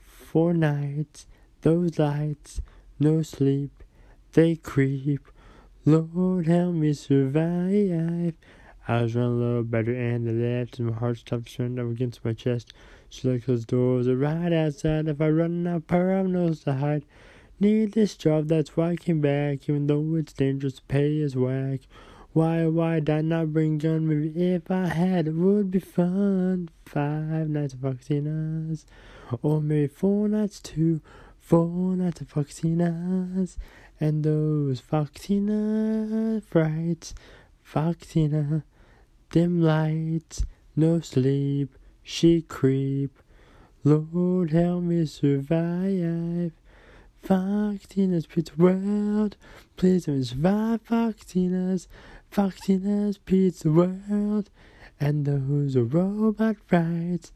four 0.00 0.52
nights, 0.52 1.28
those 1.60 2.00
lights, 2.00 2.60
no 2.98 3.22
sleep, 3.22 3.84
they 4.32 4.56
creep. 4.56 5.20
Lord 5.84 6.48
help 6.48 6.74
me 6.74 6.94
survive. 6.94 8.34
I 8.88 9.02
was 9.02 9.14
running 9.14 9.30
a 9.30 9.34
little 9.36 9.62
better 9.62 9.94
and 9.94 10.26
the 10.26 10.32
left, 10.32 10.80
and 10.80 10.90
my 10.90 10.96
heart 10.96 11.18
stopped 11.18 11.54
turning 11.54 11.78
up 11.78 11.92
against 11.92 12.24
my 12.24 12.32
chest. 12.32 12.72
So 13.08 13.30
like 13.30 13.46
those 13.46 13.64
doors 13.64 14.08
are 14.08 14.16
right 14.16 14.52
outside. 14.52 15.06
If 15.06 15.20
I 15.20 15.28
run 15.28 15.64
of 15.68 15.86
power, 15.86 16.24
nose 16.24 16.64
to 16.64 16.72
hide. 16.72 17.04
Need 17.62 17.92
this 17.92 18.16
job, 18.16 18.48
that's 18.48 18.76
why 18.76 18.90
I 18.90 18.96
came 18.96 19.20
back, 19.20 19.68
even 19.68 19.86
though 19.86 20.16
it's 20.16 20.32
dangerous, 20.32 20.80
pay 20.80 21.18
is 21.18 21.36
whack. 21.36 21.82
Why, 22.32 22.66
why 22.66 22.98
did 22.98 23.10
I 23.10 23.20
not 23.20 23.52
bring 23.52 23.78
gun? 23.78 24.08
Maybe 24.08 24.52
if 24.52 24.68
I 24.68 24.88
had, 24.88 25.28
it 25.28 25.34
would 25.34 25.70
be 25.70 25.78
fun. 25.78 26.70
Five 26.84 27.48
nights 27.48 27.74
of 27.74 27.78
Foxinas, 27.78 28.84
or 29.42 29.60
maybe 29.60 29.86
four 29.86 30.26
nights 30.26 30.58
too. 30.58 31.02
Four 31.38 31.94
nights 31.94 32.20
of 32.20 32.32
Foxinas, 32.32 33.56
and 34.00 34.24
those 34.24 34.80
Foxina 34.80 36.42
frights. 36.42 37.14
Foxina, 37.64 38.64
dim 39.30 39.62
lights, 39.62 40.44
no 40.74 40.98
sleep, 40.98 41.78
she 42.02 42.42
creep. 42.42 43.22
Lord 43.84 44.50
help 44.50 44.82
me 44.82 45.06
survive. 45.06 46.50
Foxtina's 47.22 48.26
Pizza 48.26 48.52
World. 48.56 49.36
Please 49.76 50.08
me 50.08 50.22
survive 50.24 50.82
Foxtina's, 50.82 51.86
Foxtina's 52.30 53.18
Pizza 53.18 53.70
World. 53.70 54.50
And 55.00 55.24
those 55.24 55.76
are 55.76 55.84
robot 55.84 56.56
rides. 56.70 57.32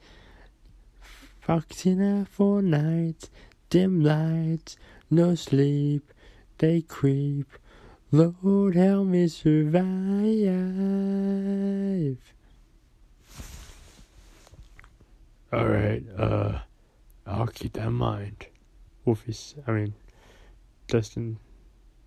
Foxtina 1.46 2.27
for 2.27 2.61
nights, 2.61 3.31
dim 3.70 4.03
lights, 4.03 4.77
no 5.09 5.37
sleep, 5.37 6.12
they 6.59 6.81
creep. 6.83 7.46
Lord 8.11 8.75
help 8.75 9.07
me 9.07 9.29
survive. 9.29 9.77
Alright, 15.53 16.03
uh, 16.18 16.59
I'll 17.25 17.46
keep 17.46 17.75
that 17.75 17.87
in 17.87 17.92
mind. 17.92 18.46
Wolfie, 19.07 19.37
I 19.69 19.71
mean, 19.71 19.95
Dustin, 20.88 21.38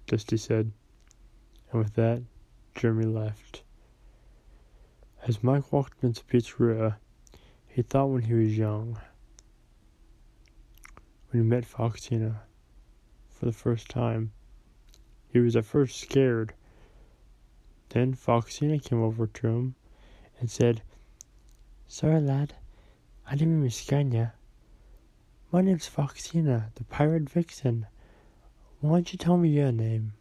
Dusty 0.05 0.35
said. 0.35 0.73
And 1.71 1.81
with 1.81 1.95
that, 1.95 2.21
Jeremy 2.75 3.05
left. 3.05 3.63
As 5.25 5.41
Mike 5.41 5.71
walked 5.71 6.03
into 6.03 6.25
pizzeria, 6.25 6.97
he 7.67 7.83
thought 7.83 8.07
when 8.07 8.23
he 8.23 8.33
was 8.33 8.57
young, 8.57 8.99
when 11.29 11.41
he 11.41 11.49
met 11.49 11.63
Foxina 11.63 12.41
for 13.29 13.45
the 13.45 13.53
first 13.53 13.89
time, 13.89 14.33
he 15.29 15.39
was 15.39 15.55
at 15.55 15.63
first 15.63 16.01
scared. 16.01 16.53
Then 17.89 18.13
Foxina 18.13 18.83
came 18.83 19.01
over 19.01 19.25
to 19.25 19.47
him 19.47 19.75
and 20.39 20.51
said, 20.51 20.81
Sorry, 21.87 22.19
lad, 22.19 22.55
I 23.25 23.35
didn't 23.35 23.61
mean 23.61 23.69
to 23.69 23.75
scare 23.75 24.01
you. 24.01 24.31
My 25.51 25.61
name's 25.61 25.89
Foxina, 25.89 26.71
the 26.75 26.83
pirate 26.83 27.27
vixen. 27.27 27.87
Why 28.81 28.91
don't 28.91 29.11
you 29.11 29.17
tell 29.17 29.35
me 29.35 29.49
your 29.49 29.71
name? 29.71 30.13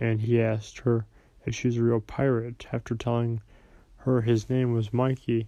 And 0.00 0.22
he 0.22 0.42
asked 0.42 0.78
her 0.80 1.06
if 1.44 1.54
she 1.54 1.68
was 1.68 1.76
a 1.76 1.84
real 1.84 2.00
pirate 2.00 2.66
after 2.72 2.96
telling 2.96 3.42
her 3.98 4.22
his 4.22 4.50
name 4.50 4.72
was 4.72 4.92
Mikey 4.92 5.46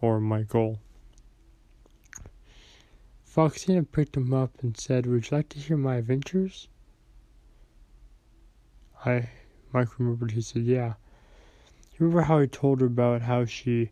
or 0.00 0.20
Michael. 0.20 0.78
Foxina 3.26 3.84
picked 3.90 4.16
him 4.16 4.32
up 4.32 4.62
and 4.62 4.76
said, 4.76 5.06
Would 5.06 5.28
you 5.28 5.36
like 5.36 5.48
to 5.48 5.58
hear 5.58 5.76
my 5.76 5.96
adventures? 5.96 6.68
I 9.04 9.30
Mike 9.72 9.98
remembered 9.98 10.30
he 10.30 10.42
said, 10.42 10.62
Yeah. 10.62 10.94
You 11.94 12.06
remember 12.06 12.22
how 12.22 12.38
he 12.38 12.46
told 12.46 12.80
her 12.82 12.86
about 12.86 13.22
how 13.22 13.44
she 13.44 13.90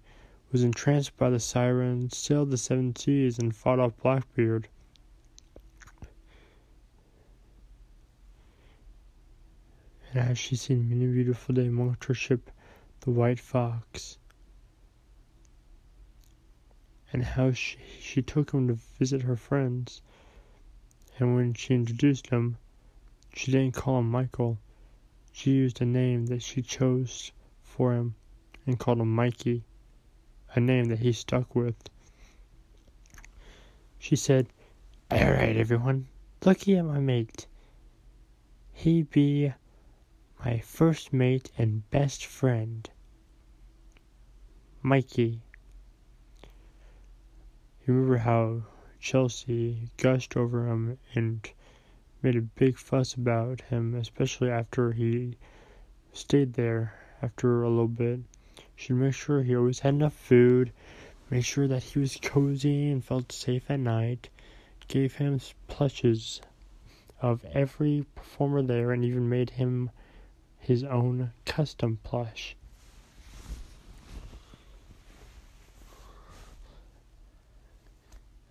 was 0.52 0.62
entranced 0.62 1.16
by 1.16 1.30
the 1.30 1.40
sirens, 1.40 2.14
sailed 2.14 2.50
the 2.50 2.58
seven 2.58 2.94
seas, 2.94 3.38
and 3.38 3.56
fought 3.56 3.78
off 3.78 3.96
Blackbeard. 4.02 4.68
And 10.12 10.22
how 10.22 10.34
she 10.34 10.54
seen 10.54 10.90
many 10.90 11.06
beautiful 11.06 11.54
day 11.54 11.68
amongst 11.68 12.04
her 12.04 12.12
ship, 12.12 12.50
the 13.00 13.10
White 13.10 13.40
Fox. 13.40 14.18
And 17.14 17.24
how 17.24 17.52
she, 17.52 17.78
she 17.98 18.20
took 18.20 18.52
him 18.52 18.68
to 18.68 18.74
visit 18.74 19.22
her 19.22 19.36
friends. 19.36 20.02
And 21.18 21.34
when 21.34 21.54
she 21.54 21.74
introduced 21.74 22.26
him, 22.26 22.58
she 23.32 23.50
didn't 23.52 23.72
call 23.72 24.00
him 24.00 24.10
Michael. 24.10 24.58
She 25.32 25.52
used 25.52 25.80
a 25.80 25.86
name 25.86 26.26
that 26.26 26.42
she 26.42 26.60
chose 26.60 27.32
for 27.62 27.94
him 27.94 28.16
and 28.66 28.78
called 28.78 29.00
him 29.00 29.14
Mikey 29.14 29.64
a 30.54 30.60
name 30.60 30.86
that 30.86 30.98
he 30.98 31.12
stuck 31.12 31.54
with. 31.54 31.76
She 33.98 34.16
said, 34.16 34.48
Alright, 35.10 35.56
everyone, 35.56 36.08
looky 36.44 36.76
at 36.76 36.84
my 36.84 37.00
mate. 37.00 37.46
He 38.72 39.02
be 39.02 39.52
my 40.44 40.58
first 40.58 41.12
mate 41.12 41.50
and 41.56 41.88
best 41.90 42.26
friend, 42.26 42.90
Mikey. 44.82 45.40
You 47.86 47.94
remember 47.94 48.18
how 48.18 48.62
Chelsea 49.00 49.88
gushed 49.96 50.36
over 50.36 50.68
him 50.68 50.98
and 51.14 51.48
made 52.22 52.36
a 52.36 52.42
big 52.42 52.78
fuss 52.78 53.14
about 53.14 53.60
him, 53.62 53.94
especially 53.94 54.50
after 54.50 54.92
he 54.92 55.36
stayed 56.12 56.54
there 56.54 56.94
after 57.22 57.62
a 57.62 57.68
little 57.68 57.88
bit 57.88 58.20
should 58.82 58.96
make 58.96 59.14
sure 59.14 59.44
he 59.44 59.54
always 59.54 59.78
had 59.78 59.94
enough 59.94 60.12
food, 60.12 60.72
make 61.30 61.44
sure 61.44 61.68
that 61.68 61.84
he 61.84 62.00
was 62.00 62.18
cozy 62.22 62.90
and 62.90 63.04
felt 63.04 63.30
safe 63.30 63.70
at 63.70 63.78
night, 63.78 64.28
gave 64.88 65.14
him 65.14 65.40
plushes 65.68 66.40
of 67.20 67.44
every 67.52 68.04
performer 68.16 68.60
there, 68.60 68.90
and 68.90 69.04
even 69.04 69.28
made 69.28 69.50
him 69.50 69.88
his 70.58 70.82
own 70.82 71.30
custom 71.44 72.00
plush. 72.02 72.56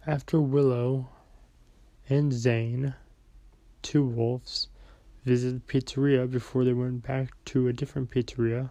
After 0.08 0.40
Willow 0.40 1.10
and 2.08 2.32
Zane, 2.32 2.96
two 3.82 4.06
wolves, 4.06 4.70
visited 5.26 5.68
pizzeria 5.68 6.26
before 6.26 6.64
they 6.64 6.72
went 6.72 7.04
back 7.04 7.34
to 7.46 7.68
a 7.68 7.74
different 7.74 8.12
pizzeria 8.12 8.70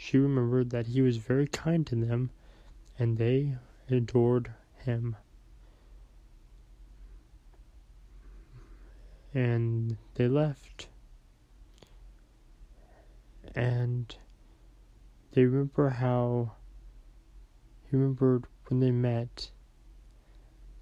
she 0.00 0.16
remembered 0.16 0.70
that 0.70 0.86
he 0.86 1.02
was 1.02 1.16
very 1.16 1.48
kind 1.48 1.84
to 1.84 1.96
them, 1.96 2.30
and 3.00 3.18
they 3.18 3.56
adored 3.90 4.52
him. 4.84 5.16
And 9.34 9.96
they 10.14 10.28
left. 10.28 10.86
And 13.56 14.14
they 15.32 15.44
remember 15.44 15.88
how 15.90 16.52
he 17.90 17.96
remembered 17.96 18.44
when 18.68 18.78
they 18.78 18.92
met 18.92 19.50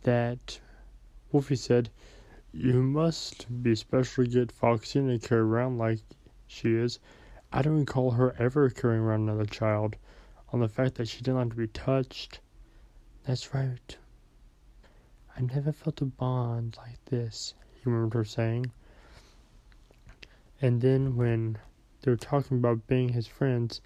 that 0.02 0.60
Wolfie 1.32 1.56
said, 1.56 1.88
You 2.52 2.82
must 2.82 3.62
be 3.62 3.72
especially 3.72 4.28
good 4.28 4.52
foxing 4.52 5.08
and 5.08 5.22
carry 5.22 5.40
around 5.40 5.78
like 5.78 6.00
she 6.46 6.74
is. 6.74 6.98
I 7.56 7.62
don't 7.62 7.78
recall 7.78 8.10
her 8.10 8.36
ever 8.38 8.68
carrying 8.68 9.00
around 9.00 9.22
another 9.22 9.46
child 9.46 9.96
on 10.52 10.60
the 10.60 10.68
fact 10.68 10.96
that 10.96 11.08
she 11.08 11.22
didn't 11.22 11.36
like 11.36 11.48
to 11.48 11.56
be 11.56 11.66
touched. 11.68 12.40
That's 13.24 13.54
right. 13.54 13.96
I 15.34 15.40
never 15.40 15.72
felt 15.72 16.02
a 16.02 16.04
bond 16.04 16.76
like 16.76 17.02
this, 17.06 17.54
he 17.72 17.80
remembered 17.86 18.18
her 18.18 18.24
saying. 18.26 18.72
And 20.60 20.82
then 20.82 21.16
when 21.16 21.56
they 22.02 22.10
were 22.10 22.18
talking 22.18 22.58
about 22.58 22.86
being 22.88 23.08
his 23.08 23.26
friends, 23.26 23.80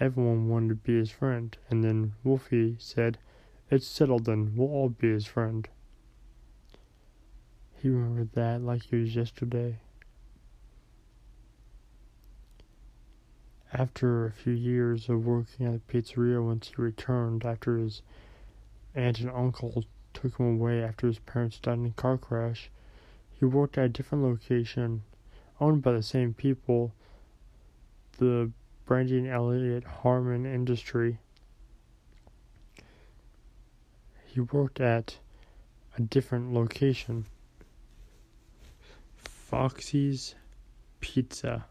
everyone 0.00 0.48
wanted 0.48 0.70
to 0.70 0.74
be 0.74 0.98
his 0.98 1.12
friend. 1.12 1.56
And 1.70 1.84
then 1.84 2.14
Wolfie 2.24 2.74
said, 2.80 3.18
It's 3.70 3.86
settled 3.86 4.24
then, 4.24 4.56
we'll 4.56 4.66
all 4.66 4.88
be 4.88 5.12
his 5.12 5.26
friend. 5.26 5.68
He 7.80 7.90
remembered 7.90 8.32
that 8.32 8.60
like 8.60 8.92
it 8.92 8.96
was 8.96 9.14
yesterday. 9.14 9.78
After 13.76 14.24
a 14.24 14.30
few 14.30 14.52
years 14.52 15.08
of 15.08 15.26
working 15.26 15.66
at 15.66 15.74
a 15.74 15.80
pizzeria, 15.80 16.40
once 16.40 16.68
he 16.68 16.80
returned 16.80 17.44
after 17.44 17.76
his 17.76 18.02
aunt 18.94 19.18
and 19.18 19.30
uncle 19.30 19.84
took 20.12 20.38
him 20.38 20.46
away 20.46 20.80
after 20.80 21.08
his 21.08 21.18
parents 21.18 21.58
died 21.58 21.78
in 21.78 21.86
a 21.86 21.90
car 21.90 22.16
crash, 22.16 22.70
he 23.32 23.44
worked 23.44 23.76
at 23.76 23.86
a 23.86 23.88
different 23.88 24.22
location 24.22 25.02
owned 25.60 25.82
by 25.82 25.90
the 25.90 26.04
same 26.04 26.34
people, 26.34 26.92
the 28.18 28.52
Brandon 28.86 29.26
Elliot 29.26 29.82
Harmon 29.82 30.46
Industry. 30.46 31.18
He 34.24 34.38
worked 34.38 34.80
at 34.80 35.18
a 35.98 36.02
different 36.02 36.54
location, 36.54 37.26
Foxy's 39.16 40.36
Pizza 41.00 41.64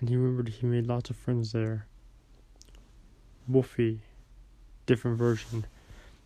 and 0.00 0.08
he 0.08 0.16
remembered 0.16 0.48
he 0.48 0.66
made 0.66 0.86
lots 0.86 1.10
of 1.10 1.16
friends 1.16 1.52
there. 1.52 1.86
Wolfie, 3.48 4.00
different 4.86 5.18
version. 5.18 5.66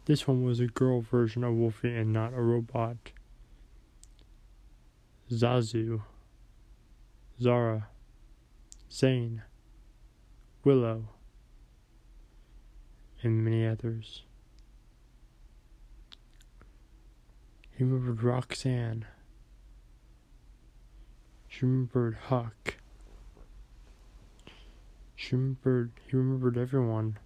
This 0.04 0.26
one 0.26 0.44
was 0.44 0.60
a 0.60 0.66
girl 0.66 1.00
version 1.00 1.44
of 1.44 1.54
Wolfie 1.54 1.94
and 1.94 2.12
not 2.12 2.34
a 2.34 2.40
robot. 2.40 2.96
Zazu, 5.30 6.02
Zara, 7.40 7.88
Zane, 8.90 9.42
Willow, 10.64 11.08
and 13.22 13.44
many 13.44 13.66
others. 13.66 14.24
He 17.70 17.84
remembered 17.84 18.22
Roxanne. 18.22 19.06
She 21.48 21.64
remembered 21.64 22.16
Huck. 22.28 22.81
She 25.22 25.36
remembered, 25.36 25.92
he 26.08 26.16
remembered 26.16 26.58
everyone. 26.58 27.16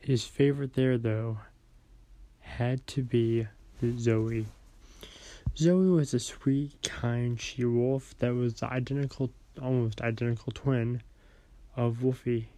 His 0.00 0.24
favorite 0.24 0.74
there, 0.74 0.98
though, 0.98 1.38
had 2.40 2.84
to 2.88 3.04
be 3.04 3.46
Zoe. 3.96 4.46
Zoe 5.56 5.88
was 5.88 6.14
a 6.14 6.18
sweet, 6.18 6.82
kind 6.82 7.40
she 7.40 7.64
wolf 7.64 8.18
that 8.18 8.34
was 8.34 8.54
the 8.54 8.72
identical, 8.72 9.30
almost 9.62 10.00
identical 10.00 10.50
twin 10.52 11.00
of 11.76 12.02
Wolfie. 12.02 12.48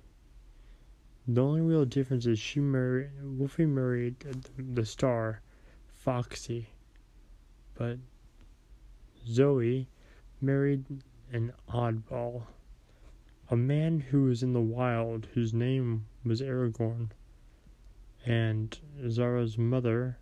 The 1.27 1.43
only 1.43 1.61
real 1.61 1.85
difference 1.85 2.25
is 2.25 2.39
she 2.39 2.59
married 2.59 3.11
Wolfie 3.23 3.67
married 3.67 4.17
the 4.57 4.87
star, 4.87 5.43
Foxy, 5.93 6.71
but 7.75 7.99
Zoe 9.27 9.89
married 10.41 10.87
an 11.33 11.53
oddball. 11.69 12.43
A 13.51 13.57
man 13.57 14.01
who 14.01 14.25
was 14.25 14.43
in 14.43 14.53
the 14.53 14.61
wild, 14.61 15.27
whose 15.35 15.55
name 15.55 16.07
was 16.25 16.41
Aragorn, 16.41 17.11
and 18.27 18.79
Zara's 19.09 19.57
mother, 19.57 20.19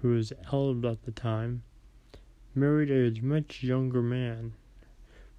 who 0.00 0.10
was 0.10 0.32
Eld 0.52 0.84
at 0.84 1.02
the 1.02 1.10
time, 1.10 1.62
married 2.54 2.90
a 2.90 3.20
much 3.20 3.62
younger 3.62 4.02
man, 4.02 4.52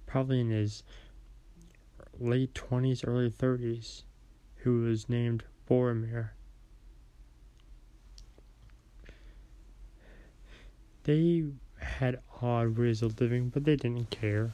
probably 0.06 0.40
in 0.40 0.50
his 0.50 0.82
late 2.18 2.54
20s, 2.54 3.06
early 3.06 3.30
30s, 3.30 4.02
who 4.56 4.82
was 4.82 5.08
named 5.08 5.44
Boromir. 5.68 6.30
They 11.04 11.44
had 11.80 12.20
odd 12.40 12.76
ways 12.76 13.02
of 13.02 13.20
living, 13.20 13.48
but 13.48 13.64
they 13.64 13.76
didn't 13.76 14.10
care 14.10 14.52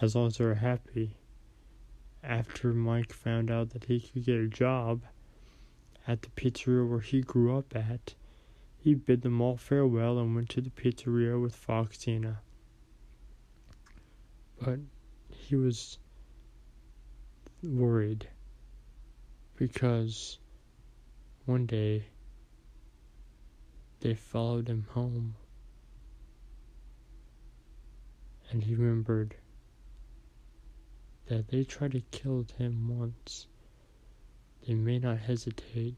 as 0.00 0.14
long 0.14 0.28
as 0.28 0.38
they 0.38 0.44
were 0.44 0.54
happy. 0.54 1.16
After 2.22 2.72
Mike 2.72 3.12
found 3.12 3.50
out 3.50 3.70
that 3.70 3.84
he 3.84 4.00
could 4.00 4.24
get 4.24 4.36
a 4.36 4.46
job 4.46 5.02
at 6.06 6.22
the 6.22 6.30
pizzeria 6.30 6.88
where 6.88 7.00
he 7.00 7.20
grew 7.20 7.56
up 7.56 7.74
at, 7.74 8.14
he 8.76 8.94
bid 8.94 9.22
them 9.22 9.40
all 9.40 9.56
farewell 9.56 10.18
and 10.18 10.34
went 10.34 10.48
to 10.50 10.60
the 10.60 10.70
pizzeria 10.70 11.40
with 11.40 11.54
Foxina. 11.54 12.38
But 14.58 14.80
he 15.28 15.56
was 15.56 15.98
worried 17.62 18.28
because 19.56 20.38
one 21.44 21.66
day 21.66 22.04
they 24.00 24.14
followed 24.14 24.68
him 24.68 24.86
home 24.90 25.34
and 28.50 28.64
he 28.64 28.74
remembered 28.74 29.36
that 31.28 31.48
they 31.48 31.64
tried 31.64 31.92
to 31.92 32.00
kill 32.10 32.46
him 32.58 32.98
once. 32.98 33.46
They 34.66 34.74
may 34.74 34.98
not 34.98 35.18
hesitate 35.18 35.94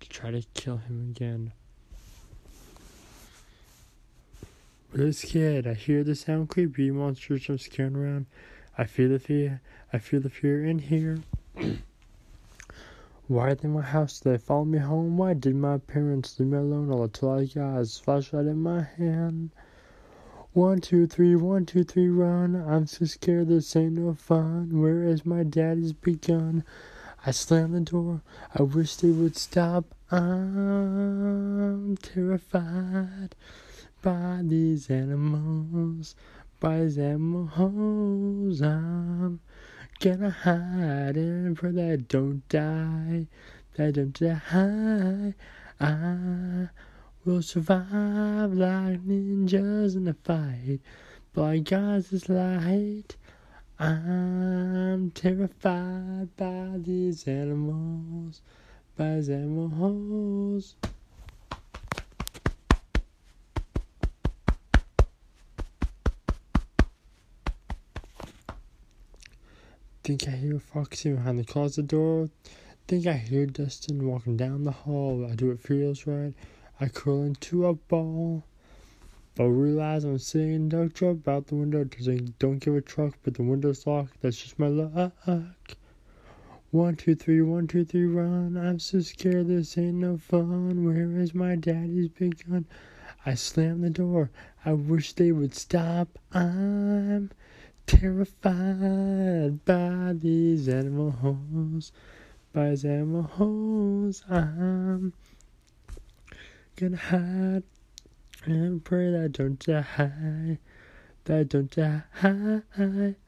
to 0.00 0.08
try 0.08 0.30
to 0.32 0.42
kill 0.54 0.78
him 0.78 1.10
again. 1.10 1.52
But 4.90 5.00
This 5.00 5.24
kid, 5.24 5.66
I 5.66 5.74
hear 5.74 6.04
the 6.04 6.14
sound 6.14 6.50
creepy 6.50 6.90
monsters 6.90 7.48
I'm 7.48 7.58
scaring 7.58 7.96
around. 7.96 8.26
I 8.76 8.84
feel 8.84 9.08
the 9.08 9.18
fear. 9.18 9.60
I 9.92 9.98
feel 9.98 10.20
the 10.20 10.30
fear 10.30 10.64
in 10.64 10.78
here. 10.78 11.18
Why 13.26 13.56
in 13.62 13.70
my 13.70 13.82
house? 13.82 14.20
Did 14.20 14.32
they 14.32 14.38
follow 14.38 14.64
me 14.64 14.78
home? 14.78 15.16
Why 15.16 15.34
did 15.34 15.56
my 15.56 15.78
parents 15.78 16.38
leave 16.38 16.50
me 16.50 16.58
alone? 16.58 16.90
All 16.90 17.02
the 17.02 17.08
twilight 17.08 17.54
guys 17.54 17.98
flashlight 17.98 18.46
in 18.46 18.62
my 18.62 18.82
hand. 18.82 19.50
One, 20.54 20.80
two, 20.80 21.08
three, 21.08 21.34
one, 21.34 21.66
two, 21.66 21.82
three, 21.82 22.08
run. 22.08 22.54
I'm 22.54 22.86
so 22.86 23.06
scared 23.06 23.48
this 23.48 23.74
ain't 23.74 23.94
no 23.94 24.14
fun. 24.14 24.80
Where 24.80 25.02
is 25.02 25.26
my 25.26 25.42
daddy's 25.42 25.92
begun? 25.92 26.62
I 27.26 27.32
slam 27.32 27.72
the 27.72 27.80
door. 27.80 28.22
I 28.54 28.62
wish 28.62 28.94
they 28.94 29.10
would 29.10 29.36
stop. 29.36 29.84
I'm 30.12 31.96
terrified 31.96 33.34
by 34.00 34.42
these 34.44 34.88
animals, 34.90 36.14
by 36.60 36.82
these 36.82 36.98
animals. 36.98 38.62
I'm 38.62 39.40
gonna 39.98 40.30
hide 40.30 41.16
and 41.16 41.56
pray 41.56 41.72
that 41.72 42.06
don't 42.06 42.48
die, 42.48 43.26
that 43.74 43.94
don't 43.94 44.12
die. 44.16 45.34
I 45.80 46.68
will 47.24 47.42
survive 47.42 48.52
like 48.52 49.02
ninjas 49.06 49.96
in 49.96 50.06
a 50.08 50.14
fight. 50.14 50.80
By 51.32 51.58
God's 51.58 52.28
light, 52.28 53.16
I'm 53.78 55.10
terrified 55.10 56.36
by 56.36 56.72
these 56.76 57.26
animals, 57.26 58.42
by 58.96 59.16
these 59.16 59.30
animals. 59.30 60.76
Think 70.04 70.28
I 70.28 70.32
hear 70.32 70.58
Foxy 70.60 71.12
behind 71.12 71.38
the 71.38 71.44
closet 71.44 71.86
door. 71.86 72.28
Think 72.86 73.06
I 73.06 73.14
hear 73.14 73.46
Dustin 73.46 74.06
walking 74.06 74.36
down 74.36 74.64
the 74.64 74.70
hall. 74.70 75.26
I 75.30 75.34
do 75.34 75.50
it 75.50 75.60
feels 75.60 76.06
right. 76.06 76.34
I 76.80 76.88
curl 76.88 77.22
into 77.22 77.66
a 77.66 77.74
ball. 77.74 78.44
But 79.36 79.48
realize 79.48 80.04
I'm 80.04 80.18
sitting 80.18 80.68
ducked 80.68 81.02
up 81.02 81.26
out 81.26 81.48
the 81.48 81.56
window. 81.56 81.84
Doesn't 81.84 82.38
don't 82.38 82.58
give 82.58 82.76
a 82.76 82.80
truck, 82.80 83.14
but 83.24 83.34
the 83.34 83.42
window's 83.42 83.86
locked. 83.86 84.20
That's 84.20 84.40
just 84.40 84.58
my 84.58 84.68
luck. 84.68 85.12
One, 86.70 86.96
two, 86.96 87.14
three, 87.14 87.40
one, 87.42 87.66
two, 87.66 87.84
three, 87.84 88.06
run. 88.06 88.56
I'm 88.56 88.78
so 88.78 89.00
scared 89.00 89.48
this 89.48 89.78
ain't 89.78 89.94
no 89.94 90.18
fun. 90.18 90.84
Where 90.84 91.20
is 91.20 91.34
my 91.34 91.56
daddy's 91.56 92.08
big 92.08 92.48
gun? 92.48 92.66
I 93.26 93.34
slam 93.34 93.80
the 93.80 93.90
door. 93.90 94.30
I 94.64 94.72
wish 94.72 95.12
they 95.12 95.32
would 95.32 95.54
stop. 95.54 96.18
I'm 96.32 97.30
terrified 97.86 99.64
by 99.64 100.14
these 100.14 100.68
animal 100.68 101.14
animals, 101.22 101.92
by 102.52 102.70
these 102.70 102.84
animal 102.84 103.30
animals. 103.38 104.24
I'm 104.28 105.12
gonna 106.76 106.96
hide 106.96 107.62
and 108.44 108.84
pray 108.84 109.10
that 109.10 109.24
I 109.24 109.28
don't 109.28 109.58
die, 109.58 110.58
that 111.24 111.48
don't 111.48 111.70
die. 111.70 112.02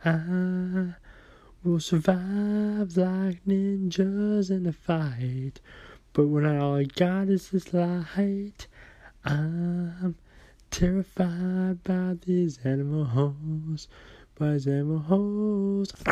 I 0.05 0.95
will 1.63 1.81
survive 1.81 2.97
like 2.97 3.45
ninjas 3.45 4.51
in 4.51 4.67
a 4.67 4.73
fight. 4.73 5.61
But 6.13 6.29
when 6.29 6.47
all 6.47 6.77
I 6.77 6.85
got 6.85 7.29
is 7.29 7.51
this 7.51 7.73
light, 7.73 8.67
I'm 9.25 10.17
terrified 10.71 11.85
by 11.85 12.17
these 12.25 12.59
animals 12.65 13.89
by 14.39 14.59
them 14.59 14.99
holes. 14.99 15.93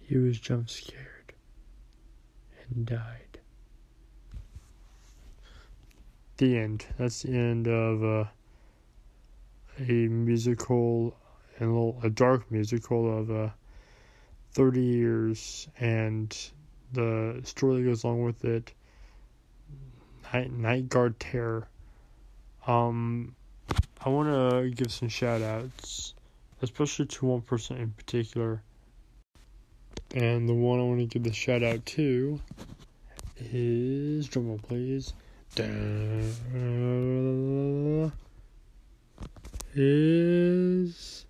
he 0.00 0.16
was 0.16 0.38
jump 0.38 0.68
scared 0.68 1.34
and 2.70 2.86
died. 2.86 3.23
The 6.36 6.58
end. 6.58 6.86
That's 6.98 7.22
the 7.22 7.32
end 7.32 7.68
of 7.68 8.02
uh, 8.02 8.24
a 9.78 10.08
musical 10.08 11.16
a, 11.60 11.64
little, 11.64 12.00
a 12.02 12.10
dark 12.10 12.50
musical 12.50 13.18
of 13.18 13.30
uh, 13.30 13.48
30 14.52 14.80
years 14.80 15.68
and 15.78 16.36
the 16.92 17.40
story 17.44 17.82
that 17.82 17.88
goes 17.88 18.04
along 18.04 18.24
with 18.24 18.44
it. 18.44 18.72
Night, 20.32 20.52
Night 20.52 20.88
Guard 20.88 21.18
Terror. 21.20 21.68
Um, 22.66 23.34
I 24.04 24.08
want 24.08 24.28
to 24.28 24.70
give 24.70 24.92
some 24.92 25.08
shout 25.08 25.42
outs, 25.42 26.14
especially 26.62 27.06
to 27.06 27.26
one 27.26 27.40
person 27.42 27.76
in 27.76 27.90
particular. 27.90 28.62
And 30.14 30.48
the 30.48 30.54
one 30.54 30.78
I 30.78 30.82
want 30.82 31.00
to 31.00 31.06
give 31.06 31.24
the 31.24 31.32
shout 31.32 31.62
out 31.62 31.84
to 31.86 32.40
is 33.38 34.28
drumroll 34.28 34.62
please. 34.62 35.12
Is 39.76 41.26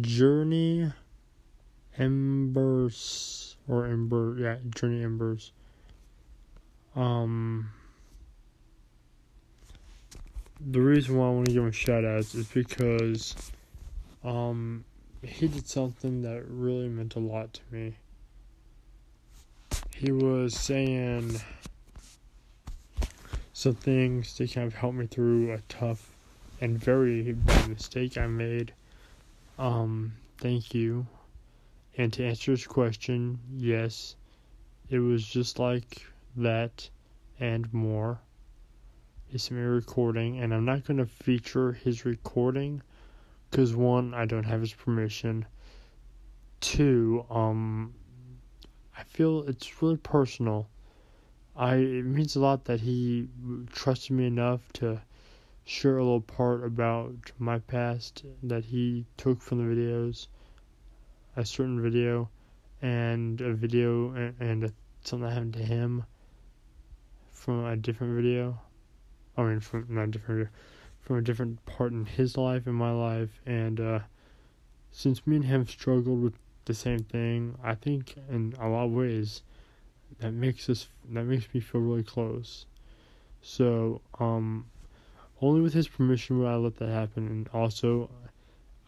Journey 0.00 0.92
Embers 1.96 3.56
or 3.66 3.86
Ember 3.86 4.36
yeah, 4.38 4.56
Journey 4.74 5.02
Embers. 5.02 5.52
Um 6.94 7.70
the 10.60 10.80
reason 10.80 11.16
why 11.16 11.26
I 11.26 11.30
want 11.30 11.46
to 11.46 11.52
give 11.52 11.64
him 11.64 11.72
shout 11.72 12.04
out 12.04 12.20
is 12.20 12.48
because 12.52 13.34
um, 14.24 14.84
he 15.22 15.48
did 15.48 15.68
something 15.68 16.22
that 16.22 16.44
really 16.48 16.88
meant 16.88 17.14
a 17.14 17.20
lot 17.20 17.52
to 17.54 17.60
me. 17.70 17.94
He 19.94 20.12
was 20.12 20.54
saying 20.54 21.40
some 23.58 23.74
things 23.74 24.34
to 24.34 24.46
kind 24.46 24.68
of 24.68 24.74
help 24.74 24.94
me 24.94 25.04
through 25.04 25.50
a 25.50 25.58
tough 25.68 26.14
and 26.60 26.78
very 26.78 27.32
bad 27.32 27.68
mistake 27.68 28.16
I 28.16 28.28
made. 28.28 28.72
Um, 29.58 30.12
thank 30.36 30.76
you. 30.76 31.04
And 31.96 32.12
to 32.12 32.24
answer 32.24 32.52
his 32.52 32.68
question, 32.68 33.40
yes, 33.52 34.14
it 34.90 35.00
was 35.00 35.26
just 35.26 35.58
like 35.58 36.06
that 36.36 36.88
and 37.40 37.74
more 37.74 38.20
is 39.32 39.50
me 39.50 39.60
recording, 39.60 40.38
and 40.38 40.54
I'm 40.54 40.64
not 40.64 40.84
going 40.84 40.98
to 40.98 41.06
feature 41.06 41.72
his 41.72 42.04
recording 42.04 42.80
because 43.50 43.74
one, 43.74 44.14
I 44.14 44.24
don't 44.24 44.44
have 44.44 44.60
his 44.60 44.72
permission. 44.72 45.44
Two, 46.60 47.26
um, 47.28 47.92
I 48.96 49.02
feel 49.02 49.42
it's 49.48 49.82
really 49.82 49.96
personal. 49.96 50.68
I 51.60 51.74
it 51.74 52.04
means 52.04 52.36
a 52.36 52.40
lot 52.40 52.66
that 52.66 52.82
he 52.82 53.26
trusted 53.72 54.12
me 54.12 54.28
enough 54.28 54.72
to 54.74 55.02
share 55.64 55.98
a 55.98 56.04
little 56.04 56.20
part 56.20 56.62
about 56.62 57.32
my 57.36 57.58
past 57.58 58.24
that 58.44 58.66
he 58.66 59.06
took 59.16 59.42
from 59.42 59.58
the 59.58 59.74
videos, 59.74 60.28
a 61.34 61.44
certain 61.44 61.82
video, 61.82 62.30
and 62.80 63.40
a 63.40 63.54
video 63.54 64.12
and, 64.12 64.34
and 64.38 64.72
something 65.02 65.28
that 65.28 65.34
happened 65.34 65.54
to 65.54 65.64
him 65.64 66.04
from 67.32 67.64
a 67.64 67.76
different 67.76 68.14
video. 68.14 68.60
I 69.36 69.42
mean, 69.42 69.58
from 69.58 69.84
not 69.88 70.12
different, 70.12 70.50
from 71.00 71.16
a 71.16 71.22
different 71.22 71.66
part 71.66 71.90
in 71.90 72.04
his 72.04 72.36
life 72.36 72.68
and 72.68 72.76
my 72.76 72.92
life, 72.92 73.40
and 73.44 73.80
uh, 73.80 74.00
since 74.92 75.26
me 75.26 75.34
and 75.34 75.44
him 75.44 75.66
struggled 75.66 76.22
with 76.22 76.34
the 76.66 76.74
same 76.74 77.00
thing, 77.00 77.58
I 77.64 77.74
think 77.74 78.14
in 78.30 78.54
a 78.60 78.68
lot 78.68 78.84
of 78.84 78.92
ways 78.92 79.42
that 80.20 80.32
makes 80.32 80.68
us 80.68 80.88
that 81.10 81.24
makes 81.24 81.52
me 81.54 81.60
feel 81.60 81.80
really 81.80 82.02
close. 82.02 82.66
So, 83.40 84.00
um, 84.18 84.66
only 85.40 85.60
with 85.60 85.72
his 85.72 85.88
permission 85.88 86.38
would 86.38 86.48
I 86.48 86.56
let 86.56 86.76
that 86.78 86.90
happen, 86.90 87.26
and 87.28 87.48
also, 87.52 88.10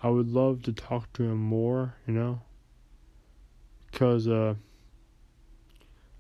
I 0.03 0.09
would 0.09 0.29
love 0.29 0.63
to 0.63 0.73
talk 0.73 1.13
to 1.15 1.23
him 1.23 1.39
more, 1.39 1.95
you 2.07 2.15
know, 2.15 2.41
because 3.91 4.27
uh, 4.27 4.55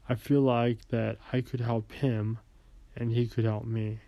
I 0.08 0.14
feel 0.14 0.42
like 0.42 0.86
that 0.88 1.18
I 1.32 1.40
could 1.40 1.60
help 1.60 1.90
him, 1.92 2.38
and 2.96 3.10
he 3.10 3.26
could 3.26 3.44
help 3.44 3.64
me. 3.64 3.98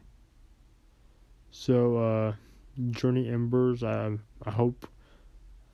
So, 1.51 1.97
uh, 1.99 2.35
Journey 2.91 3.29
Embers, 3.29 3.83
I, 3.83 4.17
I 4.45 4.51
hope 4.51 4.87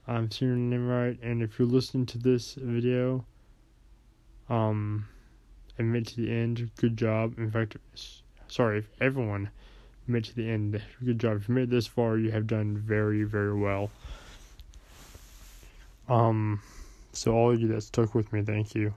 I'm 0.07 0.31
saying 0.31 0.51
your 0.51 0.59
name 0.59 0.89
right. 0.89 1.19
And 1.23 1.43
if 1.43 1.59
you're 1.59 1.69
listening 1.69 2.07
to 2.07 2.19
this 2.19 2.55
video, 2.55 3.25
um, 4.49 5.07
and 5.79 5.93
made 5.93 6.07
to 6.09 6.17
the 6.17 6.31
end, 6.31 6.71
good 6.77 6.97
job. 6.97 7.39
In 7.39 7.51
fact, 7.51 7.77
sorry 8.49 8.79
if 8.79 8.89
everyone 9.01 9.51
made 10.07 10.25
to 10.25 10.35
the 10.35 10.49
end, 10.49 10.81
good 11.05 11.19
job. 11.19 11.37
If 11.37 11.49
you 11.49 11.55
made 11.55 11.71
this 11.71 11.87
far, 11.87 12.19
you 12.19 12.31
have 12.31 12.47
done 12.47 12.77
very, 12.77 13.25
very 13.25 13.55
well. 13.55 13.91
Um, 16.09 16.61
so 17.13 17.33
all 17.33 17.53
of 17.53 17.61
you 17.61 17.69
that 17.69 17.83
stuck 17.83 18.15
with 18.15 18.33
me, 18.33 18.43
thank 18.43 18.75
you. 18.75 18.95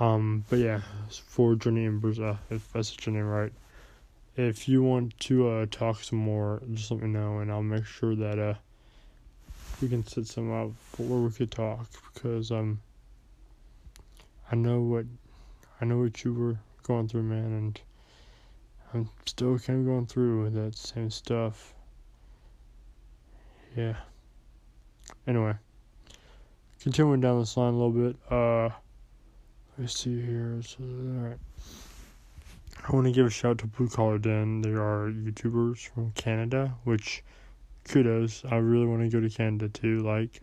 Um, 0.00 0.44
but 0.50 0.58
yeah, 0.58 0.80
for 1.26 1.54
Journey 1.54 1.86
Embers, 1.86 2.18
uh, 2.18 2.36
if 2.50 2.72
that's 2.72 2.96
your 3.06 3.14
name 3.14 3.26
right. 3.26 3.52
If 4.36 4.68
you 4.68 4.82
want 4.82 5.18
to 5.20 5.48
uh 5.48 5.66
talk 5.70 6.02
some 6.02 6.18
more, 6.18 6.60
just 6.72 6.90
let 6.90 7.00
me 7.00 7.08
know, 7.08 7.38
and 7.38 7.52
I'll 7.52 7.62
make 7.62 7.86
sure 7.86 8.16
that 8.16 8.38
uh 8.38 8.54
we 9.80 9.88
can 9.88 10.04
set 10.04 10.26
some 10.26 10.52
up 10.52 10.70
where 10.98 11.20
we 11.20 11.30
could 11.30 11.52
talk 11.52 11.86
because 12.12 12.50
um 12.50 12.80
I 14.50 14.56
know 14.56 14.80
what 14.80 15.06
I 15.84 15.86
know 15.86 15.98
what 15.98 16.24
you 16.24 16.32
were 16.32 16.56
going 16.82 17.08
through, 17.08 17.24
man, 17.24 17.44
and 17.44 17.80
I'm 18.94 19.10
still 19.26 19.58
kind 19.58 19.80
of 19.80 19.84
going 19.84 20.06
through 20.06 20.48
that 20.48 20.74
same 20.78 21.10
stuff. 21.10 21.74
Yeah. 23.76 23.96
Anyway, 25.26 25.52
continuing 26.80 27.20
down 27.20 27.38
this 27.38 27.54
line 27.58 27.74
a 27.74 27.76
little 27.76 27.90
bit. 27.90 28.16
Uh, 28.32 28.70
let's 29.76 30.00
see 30.00 30.22
here. 30.22 30.62
So, 30.62 30.78
all 30.84 31.28
right. 31.28 31.38
I 32.88 32.92
want 32.96 33.06
to 33.06 33.12
give 33.12 33.26
a 33.26 33.30
shout 33.30 33.50
out 33.50 33.58
to 33.58 33.66
Blue 33.66 33.90
Collar 33.90 34.16
Den. 34.16 34.62
They 34.62 34.70
are 34.70 35.10
YouTubers 35.10 35.86
from 35.86 36.12
Canada, 36.12 36.74
which 36.84 37.22
kudos. 37.84 38.42
I 38.50 38.56
really 38.56 38.86
want 38.86 39.02
to 39.02 39.10
go 39.10 39.20
to 39.20 39.28
Canada 39.28 39.68
too, 39.68 39.98
like 39.98 40.40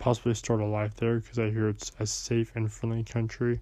possibly 0.00 0.34
start 0.34 0.60
a 0.60 0.66
life 0.66 0.96
there 0.96 1.20
because 1.20 1.38
I 1.38 1.50
hear 1.50 1.68
it's 1.68 1.92
a 2.00 2.06
safe 2.06 2.50
and 2.56 2.72
friendly 2.72 3.04
country. 3.04 3.60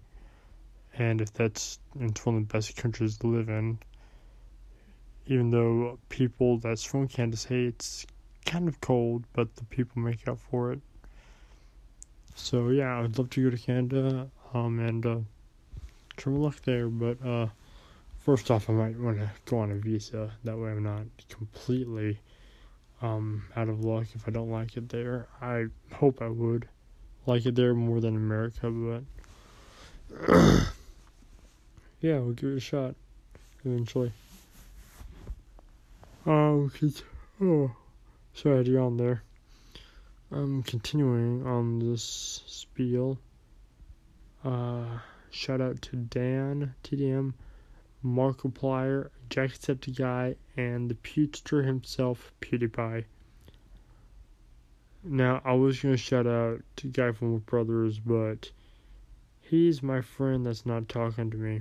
And 0.98 1.20
if 1.20 1.32
that's 1.32 1.78
it's 2.00 2.24
one 2.24 2.36
of 2.36 2.48
the 2.48 2.52
best 2.52 2.76
countries 2.76 3.18
to 3.18 3.26
live 3.26 3.48
in, 3.48 3.78
even 5.26 5.50
though 5.50 5.98
people 6.08 6.58
that's 6.58 6.82
from 6.84 7.08
Canada 7.08 7.36
say 7.36 7.64
it's 7.64 8.06
kind 8.44 8.68
of 8.68 8.80
cold, 8.80 9.24
but 9.32 9.54
the 9.56 9.64
people 9.64 10.00
make 10.00 10.26
up 10.28 10.38
for 10.50 10.72
it. 10.72 10.80
So 12.34 12.68
yeah, 12.68 13.00
I'd 13.00 13.18
love 13.18 13.30
to 13.30 13.44
go 13.44 13.50
to 13.50 13.62
Canada. 13.62 14.30
Um, 14.54 14.78
and 14.78 15.04
uh, 15.04 15.18
try 16.16 16.32
my 16.32 16.38
luck 16.38 16.62
there. 16.62 16.88
But 16.88 17.24
uh, 17.24 17.48
first 18.18 18.50
off, 18.50 18.70
I 18.70 18.72
might 18.72 18.98
want 18.98 19.18
to 19.18 19.30
go 19.44 19.58
on 19.58 19.70
a 19.70 19.74
visa. 19.74 20.32
That 20.44 20.58
way, 20.58 20.70
I'm 20.70 20.82
not 20.82 21.04
completely 21.28 22.20
um, 23.02 23.44
out 23.56 23.68
of 23.68 23.84
luck 23.84 24.06
if 24.14 24.26
I 24.26 24.30
don't 24.30 24.50
like 24.50 24.76
it 24.76 24.88
there. 24.88 25.28
I 25.40 25.66
hope 25.92 26.22
I 26.22 26.28
would 26.28 26.68
like 27.26 27.44
it 27.46 27.54
there 27.54 27.74
more 27.74 28.00
than 28.00 28.16
America, 28.16 28.70
but 28.70 29.02
yeah, 32.06 32.18
we'll 32.18 32.32
give 32.32 32.50
it 32.50 32.56
a 32.56 32.60
shot 32.60 32.94
eventually. 33.64 34.12
Um, 36.24 36.70
oh, 37.40 37.70
sorry 38.34 38.54
I 38.54 38.58
had 38.58 38.66
you 38.68 38.78
on 38.78 38.96
there. 38.96 39.22
I'm 40.30 40.62
continuing 40.62 41.46
on 41.46 41.78
this 41.78 42.42
spiel. 42.46 43.18
Uh, 44.44 44.98
Shout 45.36 45.60
out 45.60 45.82
to 45.82 45.96
Dan, 45.96 46.74
TDM, 46.82 47.34
Markiplier, 48.02 49.10
Jacksepticeye, 49.28 50.36
and 50.56 50.88
the 50.88 50.94
Pewster 50.94 51.62
himself, 51.62 52.32
PewDiePie. 52.40 53.04
Now, 55.04 55.42
I 55.44 55.52
was 55.52 55.78
going 55.78 55.94
to 55.94 55.98
shout 55.98 56.26
out 56.26 56.62
to 56.76 56.86
Guy 56.86 57.12
from 57.12 57.36
Brothers, 57.40 57.98
but 57.98 58.50
he's 59.42 59.82
my 59.82 60.00
friend 60.00 60.46
that's 60.46 60.64
not 60.64 60.88
talking 60.88 61.30
to 61.30 61.36
me. 61.36 61.60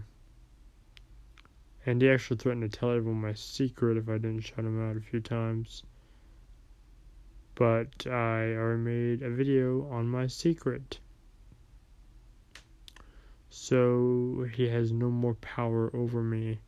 And 1.86 2.02
he 2.02 2.10
actually 2.10 2.38
threatened 2.38 2.72
to 2.72 2.80
tell 2.80 2.92
everyone 2.92 3.22
my 3.22 3.34
secret 3.34 3.98
if 3.98 4.10
I 4.10 4.14
didn't 4.14 4.42
shut 4.42 4.60
him 4.60 4.90
out 4.90 4.98
a 4.98 5.02
few 5.02 5.20
times. 5.20 5.84
But 7.54 8.08
I 8.08 8.54
already 8.56 8.82
made 8.82 9.22
a 9.22 9.30
video 9.30 9.88
on 9.90 10.08
my 10.08 10.28
secret. 10.28 11.00
So 13.50 14.48
he 14.54 14.68
has 14.68 14.92
no 14.92 15.10
more 15.10 15.36
power 15.36 15.96
over 15.96 16.22
me. 16.22 16.60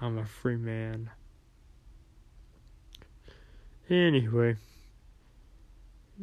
I'm 0.00 0.18
a 0.18 0.26
free 0.26 0.56
man. 0.56 1.10
Anyway. 3.88 4.56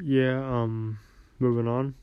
Yeah, 0.04 0.38
um, 0.46 1.00
moving 1.40 1.68
on. 1.68 1.96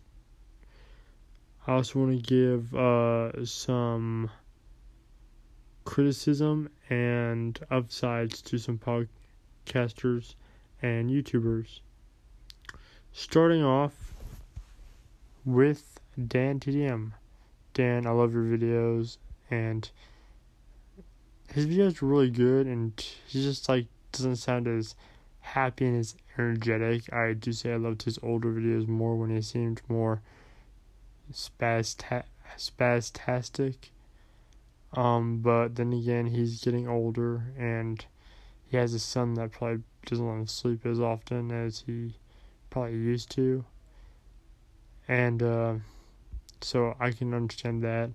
I 1.66 1.74
also 1.74 2.00
want 2.00 2.24
to 2.24 2.28
give 2.28 2.74
uh, 2.74 3.44
some 3.44 4.30
criticism 5.84 6.70
and 6.88 7.58
upsides 7.70 8.42
to 8.42 8.58
some 8.58 8.78
podcasters 8.78 10.34
and 10.80 11.10
YouTubers. 11.10 11.80
Starting 13.12 13.62
off 13.62 14.14
with 15.44 16.00
Dan 16.28 16.60
TDM. 16.60 17.12
Dan, 17.74 18.06
I 18.06 18.10
love 18.10 18.34
your 18.34 18.44
videos, 18.44 19.16
and 19.50 19.90
his 21.52 21.66
videos 21.66 22.02
are 22.02 22.06
really 22.06 22.30
good, 22.30 22.66
and 22.66 22.92
he 23.26 23.42
just 23.42 23.68
like 23.68 23.86
doesn't 24.12 24.36
sound 24.36 24.68
as 24.68 24.94
happy 25.40 25.86
and 25.86 25.98
as 25.98 26.14
energetic. 26.38 27.12
I 27.12 27.32
do 27.34 27.52
say 27.52 27.72
I 27.72 27.76
loved 27.76 28.02
his 28.02 28.18
older 28.22 28.52
videos 28.52 28.86
more 28.86 29.16
when 29.16 29.30
he 29.30 29.42
seemed 29.42 29.82
more 29.88 30.22
spastastic. 31.32 32.24
Um, 34.94 35.38
but 35.38 35.76
then 35.76 35.92
again, 35.92 36.26
he's 36.26 36.62
getting 36.62 36.86
older, 36.86 37.52
and 37.56 38.04
he 38.66 38.76
has 38.76 38.92
a 38.94 38.98
son 38.98 39.34
that 39.34 39.52
probably 39.52 39.82
doesn't 40.06 40.26
let 40.26 40.34
him 40.34 40.46
sleep 40.46 40.84
as 40.84 41.00
often 41.00 41.50
as 41.50 41.84
he 41.86 42.16
probably 42.70 42.92
used 42.92 43.30
to. 43.32 43.64
And 45.08 45.42
uh, 45.42 45.74
so 46.60 46.96
I 47.00 47.10
can 47.10 47.34
understand 47.34 47.82
that. 47.82 48.10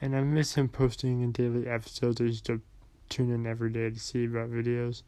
And 0.00 0.16
I 0.16 0.22
miss 0.22 0.54
him 0.54 0.68
posting 0.68 1.20
in 1.20 1.32
daily 1.32 1.66
episodes. 1.66 2.20
I 2.20 2.24
used 2.24 2.46
to 2.46 2.62
tune 3.10 3.30
in 3.30 3.46
every 3.46 3.70
day 3.70 3.90
to 3.90 3.98
see 3.98 4.24
about 4.24 4.50
videos, 4.50 5.02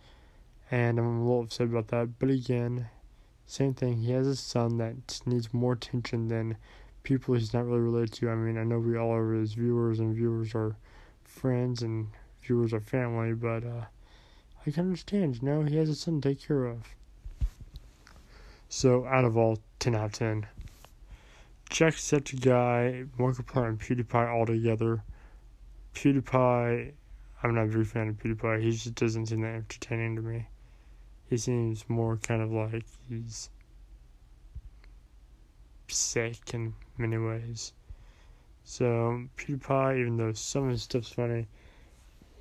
and 0.71 0.99
I'm 0.99 1.07
a 1.07 1.23
little 1.23 1.45
upset 1.45 1.69
about 1.69 1.89
that. 1.89 2.19
But 2.19 2.29
again, 2.29 2.89
same 3.47 3.73
thing. 3.73 4.03
He 4.03 4.13
has 4.13 4.27
a 4.27 4.37
son 4.37 4.77
that 4.79 5.21
needs 5.25 5.55
more 5.55 5.73
attention 5.73 6.29
than 6.29 6.57
people 7.03 7.35
he's 7.35 7.53
not 7.53 7.67
really 7.67 7.81
related 7.81 8.13
to. 8.15 8.31
I 8.31 8.35
mean, 8.35 8.59
I 8.59 8.65
know 8.65 8.79
we 8.79 8.97
all 8.97 9.13
are 9.13 9.35
his 9.35 9.55
viewers, 9.55 10.01
and 10.01 10.15
viewers 10.15 10.55
are 10.55 10.77
friends, 11.25 11.83
and 11.83 12.09
viewers 12.43 12.73
are 12.73 12.81
family, 12.81 13.33
but 13.33 13.65
uh, 13.65 13.85
I 14.67 14.71
can 14.71 14.87
understand. 14.87 15.41
You 15.43 15.49
know, 15.49 15.63
he 15.63 15.77
has 15.77 15.89
a 15.89 15.95
son 15.95 16.21
to 16.21 16.29
take 16.29 16.47
care 16.47 16.67
of. 16.67 16.95
So, 18.69 19.07
out 19.07 19.25
of 19.25 19.37
all, 19.37 19.59
10 19.81 19.95
out 19.95 20.07
of 20.07 20.13
10. 20.13 20.47
Jacksepticeye, 21.71 23.09
Markiplier, 23.19 23.69
and 23.69 23.81
PewDiePie 23.81 24.33
all 24.33 24.47
together. 24.47 25.03
PewDiePie, 25.95 26.93
I'm 27.43 27.55
not 27.55 27.65
a 27.65 27.67
big 27.67 27.87
fan 27.87 28.09
of 28.09 28.17
PewDiePie. 28.17 28.63
He 28.63 28.71
just 28.71 28.95
doesn't 28.95 29.27
seem 29.27 29.43
that 29.43 29.55
entertaining 29.55 30.17
to 30.17 30.23
me. 30.23 30.47
He 31.29 31.37
seems 31.37 31.89
more 31.89 32.17
kind 32.19 32.43
of 32.43 32.53
like 32.53 32.85
he's 33.09 33.49
sick 35.93 36.55
in 36.55 36.75
many 36.99 37.19
ways. 37.19 37.73
So 38.65 39.25
PewDiePie, 39.37 40.01
even 40.01 40.17
though 40.17 40.33
some 40.33 40.65
of 40.65 40.71
his 40.71 40.83
stuff's 40.83 41.13
funny, 41.13 41.47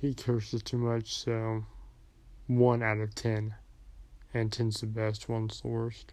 he 0.00 0.14
curses 0.14 0.62
too 0.62 0.78
much. 0.78 1.14
So 1.14 1.64
one 2.46 2.82
out 2.82 2.98
of 2.98 3.14
ten, 3.14 3.54
and 4.34 4.52
ten's 4.52 4.80
the 4.80 4.86
best. 4.86 5.28
One's 5.28 5.60
the 5.60 5.68
worst. 5.68 6.12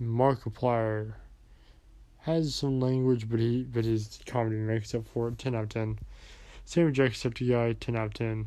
Markiplier 0.00 1.14
has 2.18 2.54
some 2.54 2.80
language, 2.80 3.28
but 3.28 3.40
he 3.40 3.62
but 3.62 3.84
his 3.84 4.18
comedy 4.26 4.56
makes 4.56 4.94
up 4.94 5.06
for 5.06 5.28
it. 5.28 5.38
Ten 5.38 5.54
out 5.54 5.64
of 5.64 5.68
ten. 5.70 5.98
Same 6.64 6.86
with 6.86 6.96
Jacksepticeye, 6.96 7.78
ten 7.78 7.96
out 7.96 8.06
of 8.06 8.14
ten. 8.14 8.46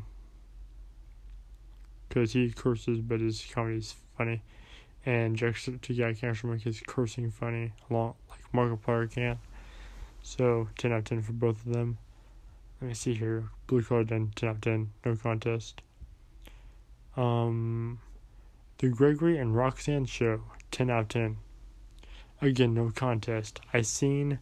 Because 2.08 2.32
he 2.32 2.50
curses, 2.50 3.00
but 3.00 3.20
his 3.20 3.46
comedy 3.52 3.78
is 3.78 3.94
funny, 4.18 4.42
and 5.06 5.36
Jacksepticeye 5.36 6.18
can 6.18 6.30
actually 6.30 6.52
make 6.52 6.62
his 6.62 6.82
cursing 6.86 7.30
funny, 7.30 7.72
along 7.88 8.14
like 8.28 8.40
Markiplier 8.52 9.10
can. 9.10 9.38
So 10.22 10.68
ten 10.76 10.92
out 10.92 10.98
of 10.98 11.04
ten 11.04 11.22
for 11.22 11.32
both 11.32 11.64
of 11.66 11.72
them. 11.72 11.98
Let 12.80 12.88
me 12.88 12.94
see 12.94 13.14
here. 13.14 13.44
Blue 13.66 13.82
Collar 13.82 14.04
Den 14.04 14.32
ten 14.34 14.48
out 14.48 14.56
of 14.56 14.60
ten, 14.60 14.90
no 15.04 15.16
contest. 15.16 15.82
Um, 17.16 17.98
the 18.78 18.88
Gregory 18.88 19.38
and 19.38 19.54
Roxanne 19.54 20.06
show, 20.06 20.42
ten 20.70 20.90
out 20.90 21.00
of 21.00 21.08
ten 21.08 21.36
again, 22.42 22.74
no 22.74 22.90
contest. 22.90 23.60
I 23.72 23.82
seen 23.82 24.38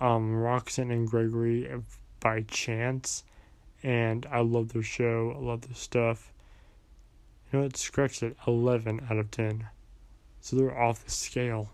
um, 0.00 0.34
Roxanne 0.34 0.90
and 0.90 1.08
Gregory 1.08 1.68
by 2.20 2.42
chance, 2.42 3.24
and 3.82 4.26
I 4.30 4.40
love 4.40 4.72
their 4.72 4.82
show. 4.82 5.34
I 5.36 5.40
love 5.40 5.62
their 5.62 5.74
stuff, 5.74 6.32
You 7.52 7.60
know, 7.60 7.64
it's 7.64 7.80
scratched 7.80 8.22
at 8.22 8.34
11 8.46 9.06
out 9.10 9.16
of 9.16 9.30
10. 9.30 9.66
So 10.40 10.56
they're 10.56 10.78
off 10.78 11.04
the 11.04 11.10
scale. 11.10 11.70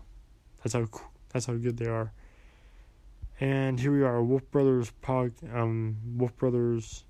That's 0.63 0.73
how 0.73 0.87
that's 1.31 1.45
how 1.45 1.53
good 1.53 1.77
they 1.77 1.87
are. 1.87 2.11
And 3.39 3.79
here 3.79 3.91
we 3.91 4.03
are, 4.03 4.23
Wolf 4.23 4.49
Brothers 4.51 4.91
pod, 5.01 5.33
um, 5.53 5.97
Wolf 6.15 6.35
Brothers. 6.37 7.03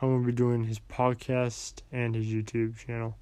I'm 0.00 0.08
gonna 0.14 0.26
be 0.26 0.32
doing 0.32 0.64
his 0.64 0.78
podcast 0.78 1.82
and 1.92 2.14
his 2.14 2.26
YouTube 2.26 2.78
channel. 2.78 3.18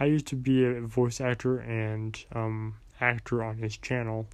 I 0.00 0.06
used 0.06 0.26
to 0.28 0.36
be 0.36 0.64
a 0.64 0.80
voice 0.80 1.20
actor 1.20 1.58
and 1.58 2.18
um, 2.32 2.74
actor 3.00 3.44
on 3.44 3.58
his 3.58 3.76
channel 3.76 4.26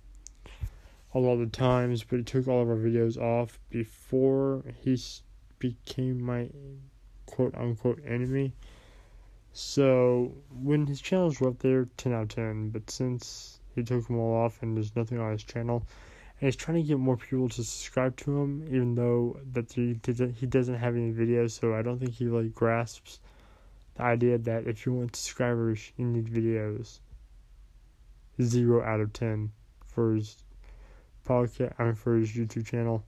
a 1.15 1.19
lot 1.19 1.41
of 1.41 1.53
times, 1.53 2.03
but 2.03 2.19
he 2.19 2.25
took 2.25 2.49
all 2.49 2.63
of 2.63 2.69
our 2.69 2.77
videos 2.77 3.19
off 3.19 3.59
before 3.71 4.65
he 4.83 4.99
became 5.59 6.21
my 6.21 6.49
quote 7.27 7.55
unquote 7.55 8.01
enemy. 8.07 8.55
So 9.57 10.35
when 10.51 10.89
his 10.89 11.01
channels 11.01 11.41
were 11.41 11.51
up 11.51 11.61
there, 11.61 11.87
10 11.97 12.13
out 12.13 12.23
of 12.23 12.29
10, 12.31 12.71
but 12.71 12.91
since 12.91 13.61
he 13.73 13.85
took 13.85 14.09
them 14.09 14.19
all 14.19 14.35
off 14.35 14.61
and 14.61 14.77
there's 14.77 14.97
nothing 14.97 15.21
on 15.21 15.31
his 15.31 15.45
channel, 15.45 15.87
and 16.41 16.49
he's 16.49 16.57
trying 16.57 16.83
to 16.83 16.89
get 16.89 16.99
more 16.99 17.17
people 17.17 17.49
to 17.51 17.63
subscribe 17.63 18.17
to 18.17 18.37
him, 18.37 18.65
even 18.67 18.97
though 18.97 19.39
that 19.53 19.73
he 19.73 20.01
he 20.37 20.47
doesn't 20.47 20.75
have 20.75 20.97
any 20.97 21.13
videos, 21.13 21.53
so 21.53 21.73
I 21.73 21.83
don't 21.83 22.01
think 22.01 22.15
he 22.15 22.27
really 22.27 22.49
grasps 22.49 23.21
the 23.95 24.03
idea 24.03 24.39
that 24.39 24.67
if 24.67 24.85
you 24.87 24.93
want 24.93 25.15
subscribers, 25.15 25.93
you 25.97 26.07
need 26.07 26.27
videos. 26.27 26.99
Zero 28.43 28.83
out 28.83 28.99
of 28.99 29.13
ten 29.13 29.53
for 29.87 30.15
his 30.15 30.37
podcast, 31.25 31.75
I 31.79 31.85
mean 31.85 31.95
for 31.95 32.17
his 32.17 32.33
YouTube 32.33 32.67
channel. 32.67 33.05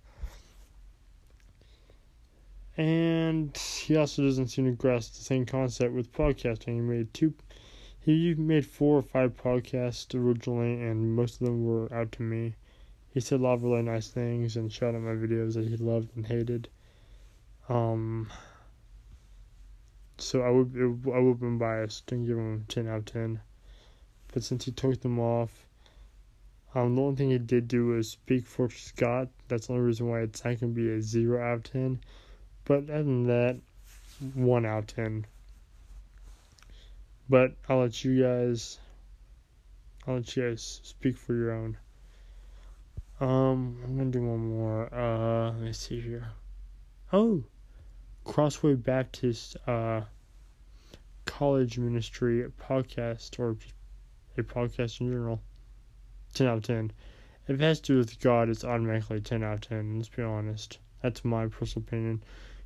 And 2.76 3.56
he 3.56 3.96
also 3.96 4.22
doesn't 4.22 4.48
seem 4.48 4.66
to 4.66 4.72
grasp 4.72 5.14
the 5.14 5.24
same 5.24 5.46
concept 5.46 5.94
with 5.94 6.12
podcasting. 6.12 6.74
He 6.74 6.80
made 6.80 7.14
two, 7.14 7.32
he 7.98 8.34
made 8.34 8.66
four 8.66 8.98
or 8.98 9.02
five 9.02 9.34
podcasts 9.36 10.14
originally, 10.14 10.74
and 10.82 11.16
most 11.16 11.40
of 11.40 11.46
them 11.46 11.64
were 11.64 11.92
out 11.92 12.12
to 12.12 12.22
me. 12.22 12.54
He 13.08 13.20
said 13.20 13.40
a 13.40 13.42
lot 13.42 13.54
of 13.54 13.62
really 13.62 13.80
nice 13.80 14.08
things 14.08 14.56
and 14.56 14.70
shouted 14.70 14.98
out 14.98 15.04
my 15.04 15.12
videos 15.12 15.54
that 15.54 15.66
he 15.66 15.76
loved 15.78 16.14
and 16.16 16.26
hated. 16.26 16.68
Um, 17.68 18.28
so 20.18 20.42
I 20.42 20.50
would 20.50 20.74
I 20.76 21.18
would 21.18 21.30
have 21.30 21.40
been 21.40 21.58
biased 21.58 22.12
and 22.12 22.26
give 22.26 22.36
him 22.36 22.64
ten 22.68 22.86
out 22.88 22.98
of 22.98 23.04
ten, 23.06 23.40
but 24.32 24.44
since 24.44 24.66
he 24.66 24.70
took 24.70 25.00
them 25.00 25.18
off, 25.18 25.66
um, 26.74 26.94
the 26.94 27.02
only 27.02 27.16
thing 27.16 27.30
he 27.30 27.38
did 27.38 27.68
do 27.68 27.86
was 27.86 28.10
speak 28.10 28.44
for 28.44 28.68
Scott. 28.68 29.30
That's 29.48 29.66
the 29.66 29.72
only 29.72 29.86
reason 29.86 30.08
why 30.08 30.20
it's 30.20 30.44
not 30.44 30.60
gonna 30.60 30.72
be 30.72 30.90
a 30.90 31.00
zero 31.00 31.42
out 31.42 31.54
of 31.54 31.62
ten. 31.64 32.00
But 32.66 32.90
other 32.90 33.04
than 33.04 33.26
that, 33.28 33.56
one 34.34 34.66
out 34.66 34.78
of 34.78 34.86
ten. 34.88 35.26
But 37.28 37.54
I'll 37.68 37.80
let 37.80 38.04
you 38.04 38.22
guys 38.22 38.78
I'll 40.06 40.16
let 40.16 40.36
you 40.36 40.48
guys 40.48 40.80
speak 40.84 41.16
for 41.16 41.34
your 41.34 41.52
own. 41.52 41.76
Um, 43.20 43.78
I'm 43.82 43.96
gonna 43.96 44.10
do 44.10 44.22
one 44.22 44.50
more. 44.50 44.94
Uh, 44.94 45.46
let 45.52 45.60
me 45.60 45.72
see 45.72 46.00
here. 46.00 46.28
Oh, 47.12 47.42
Crossway 48.24 48.74
Baptist 48.74 49.56
uh 49.66 50.02
college 51.24 51.78
ministry 51.78 52.44
podcast 52.60 53.38
or 53.38 53.56
a 54.38 54.42
podcast 54.42 55.00
in 55.00 55.08
general. 55.08 55.40
Ten 56.34 56.46
out 56.46 56.58
of 56.58 56.62
ten. 56.64 56.92
If 57.48 57.60
it 57.60 57.60
has 57.60 57.80
to 57.82 57.92
do 57.94 57.98
with 57.98 58.20
God, 58.20 58.48
it's 58.48 58.64
automatically 58.64 59.20
ten 59.20 59.42
out 59.42 59.54
of 59.54 59.60
ten. 59.62 59.96
Let's 59.96 60.08
be 60.08 60.22
honest. 60.22 60.78
That's 61.02 61.24
my 61.24 61.46
personal 61.46 61.86
opinion. 61.86 62.22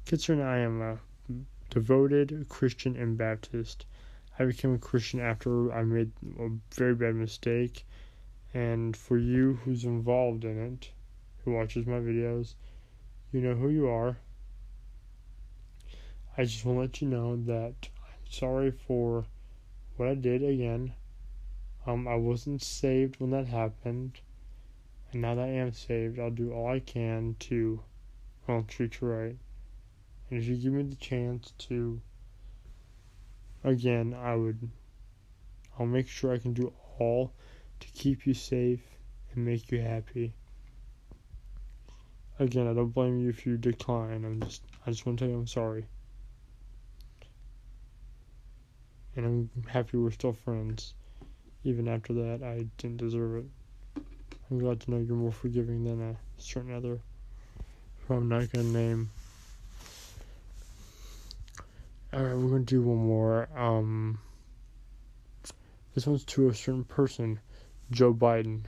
Considering 0.07 0.46
I 0.46 0.59
am 0.59 0.82
a 0.82 0.98
devoted 1.70 2.46
Christian 2.48 2.96
and 2.96 3.16
Baptist, 3.16 3.86
I 4.38 4.44
became 4.44 4.74
a 4.74 4.78
Christian 4.78 5.20
after 5.20 5.72
I 5.72 5.84
made 5.84 6.12
a 6.38 6.48
very 6.74 6.94
bad 6.94 7.14
mistake. 7.14 7.84
And 8.53 8.96
for 8.96 9.18
you 9.18 9.55
who's 9.64 9.84
involved 9.84 10.44
in 10.44 10.59
it, 10.59 10.90
who 11.44 11.53
watches 11.53 11.86
my 11.86 11.98
videos, 11.98 12.55
you 13.32 13.40
know 13.40 13.55
who 13.55 13.68
you 13.68 13.86
are. 13.86 14.16
I 16.36 16.44
just 16.44 16.64
want 16.64 16.76
to 16.76 16.80
let 16.80 17.03
you 17.03 17.09
know 17.09 17.36
that 17.44 17.88
I'm 18.03 18.30
sorry 18.30 18.70
for 18.70 19.26
what 19.96 20.09
I 20.09 20.14
did 20.14 20.42
again. 20.42 20.94
Um, 21.86 22.09
I 22.09 22.16
wasn't 22.16 22.62
saved 22.62 23.20
when 23.20 23.30
that 23.30 23.46
happened, 23.46 24.20
and 25.12 25.22
now 25.22 25.34
that 25.34 25.44
I 25.44 25.53
am 25.53 25.72
saved, 25.72 26.18
I'll 26.18 26.30
do 26.30 26.53
all 26.53 26.68
I 26.68 26.80
can 26.80 27.36
to, 27.40 27.82
well, 28.46 28.64
treat 28.66 29.01
you 29.01 29.09
right. 29.09 29.36
And 30.31 30.41
if 30.41 30.47
you 30.47 30.57
give 30.57 30.72
me 30.72 30.85
the 30.85 30.97
chance 30.97 31.53
to, 31.59 32.01
again, 33.64 34.14
I 34.14 34.37
would, 34.37 34.70
I'll 35.78 35.87
make 35.87 36.09
sure 36.09 36.33
I 36.33 36.39
can 36.39 36.53
do 36.53 36.72
all 36.99 37.33
to 37.81 37.89
keep 37.89 38.26
you 38.26 38.35
safe 38.35 38.81
and 39.35 39.45
make 39.45 39.72
you 39.72 39.81
happy. 39.81 40.35
Again, 42.39 42.68
I 42.68 42.72
don't 42.72 42.95
blame 42.95 43.18
you 43.18 43.28
if 43.28 43.45
you 43.45 43.57
decline. 43.57 44.24
I'm 44.24 44.41
just, 44.41 44.62
I 44.87 44.91
just 44.91 45.05
want 45.05 45.18
to 45.18 45.24
tell 45.24 45.33
you 45.33 45.39
I'm 45.39 45.47
sorry. 45.47 45.85
And 49.16 49.26
I'm 49.26 49.51
happy 49.68 49.97
we're 49.99 50.12
still 50.12 50.33
friends. 50.33 50.95
Even 51.64 51.89
after 51.89 52.12
that, 52.14 52.43
I 52.43 52.66
didn't 52.78 52.99
deserve 52.99 53.45
it. 53.45 54.03
I'm 54.51 54.59
glad 54.59 54.81
to 54.81 54.91
know 54.91 54.99
you're 54.99 55.16
more 55.16 55.33
forgiving 55.33 55.85
than 55.85 56.01
a 56.01 56.16
certain 56.39 56.74
other 56.74 57.01
who 58.07 58.14
I'm 58.14 58.28
not 58.28 58.51
going 58.53 58.72
to 58.72 58.78
name. 58.78 59.11
Alright, 62.13 62.37
we're 62.37 62.51
gonna 62.51 62.65
do 62.65 62.83
one 62.83 63.07
more. 63.07 63.49
Um, 63.57 64.19
this 65.95 66.09
one's 66.09 66.25
to 66.25 66.49
a 66.49 66.55
certain 66.55 66.83
person, 66.83 67.39
Joe 67.93 68.13
Biden. 68.13 68.65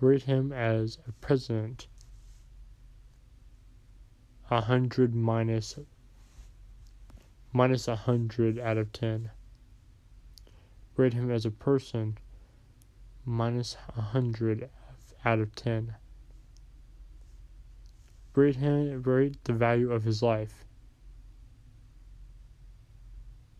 Rate 0.00 0.24
him 0.24 0.52
as 0.52 0.98
a 1.08 1.12
president. 1.12 1.86
A 4.50 4.60
hundred 4.60 5.14
minus 5.14 5.78
minus 7.54 7.88
a 7.88 7.96
hundred 7.96 8.58
out 8.58 8.76
of 8.76 8.92
ten. 8.92 9.30
Rate 10.94 11.14
him 11.14 11.30
as 11.30 11.46
a 11.46 11.50
person. 11.50 12.18
Minus 13.24 13.78
a 13.96 14.02
hundred 14.02 14.68
out 15.24 15.38
of 15.38 15.54
ten. 15.54 15.96
Rate 18.34 18.56
him 18.56 19.02
rate 19.02 19.42
the 19.44 19.54
value 19.54 19.90
of 19.90 20.04
his 20.04 20.22
life. 20.22 20.65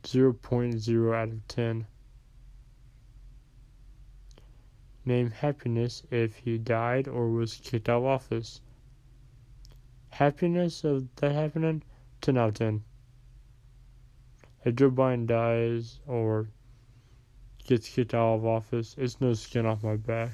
0.0 0.06 1.14
out 1.14 1.28
of 1.28 1.48
10. 1.48 1.86
Name 5.04 5.30
happiness 5.30 6.04
if 6.10 6.36
he 6.36 6.58
died 6.58 7.08
or 7.08 7.28
was 7.30 7.60
kicked 7.62 7.88
out 7.88 7.98
of 7.98 8.04
office. 8.04 8.60
Happiness 10.10 10.84
of 10.84 11.08
that 11.16 11.32
happening? 11.32 11.82
10 12.20 12.38
out 12.38 12.48
of 12.48 12.54
10. 12.54 12.84
If 14.64 14.76
Joe 14.76 14.90
Biden 14.90 15.26
dies 15.26 15.98
or 16.06 16.48
gets 17.66 17.88
kicked 17.88 18.14
out 18.14 18.34
of 18.34 18.46
office, 18.46 18.94
it's 18.98 19.20
no 19.20 19.34
skin 19.34 19.66
off 19.66 19.82
my 19.82 19.96
back. 19.96 20.32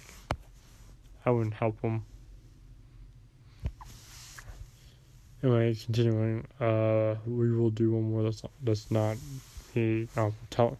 I 1.24 1.30
wouldn't 1.30 1.54
help 1.54 1.80
him. 1.80 2.04
Anyway, 5.42 5.74
continuing, 5.74 6.46
uh, 6.60 7.16
we 7.26 7.50
will 7.52 7.70
do 7.70 7.92
one 7.92 8.10
more 8.10 8.22
that's 8.22 8.42
that's 8.62 8.90
not 8.90 9.16
he 9.72 10.08
um 10.16 10.34
tell, 10.50 10.78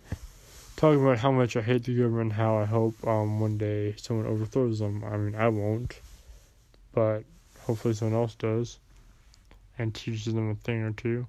talking 0.77 1.03
about 1.03 1.19
how 1.19 1.33
much 1.33 1.57
I 1.57 1.63
hate 1.63 1.85
the 1.85 1.97
government, 1.97 2.33
how 2.33 2.59
I 2.59 2.65
hope 2.65 2.95
um 3.07 3.41
one 3.41 3.59
day 3.59 3.95
someone 3.97 4.27
overthrows 4.27 4.79
them. 4.79 5.03
I 5.05 5.17
mean, 5.17 5.35
I 5.35 5.49
won't, 5.49 5.99
but 6.93 7.25
hopefully 7.61 7.95
someone 7.95 8.21
else 8.21 8.35
does, 8.35 8.79
and 9.79 9.95
teaches 9.95 10.35
them 10.35 10.51
a 10.51 10.55
thing 10.55 10.83
or 10.83 10.93
two. 10.93 11.27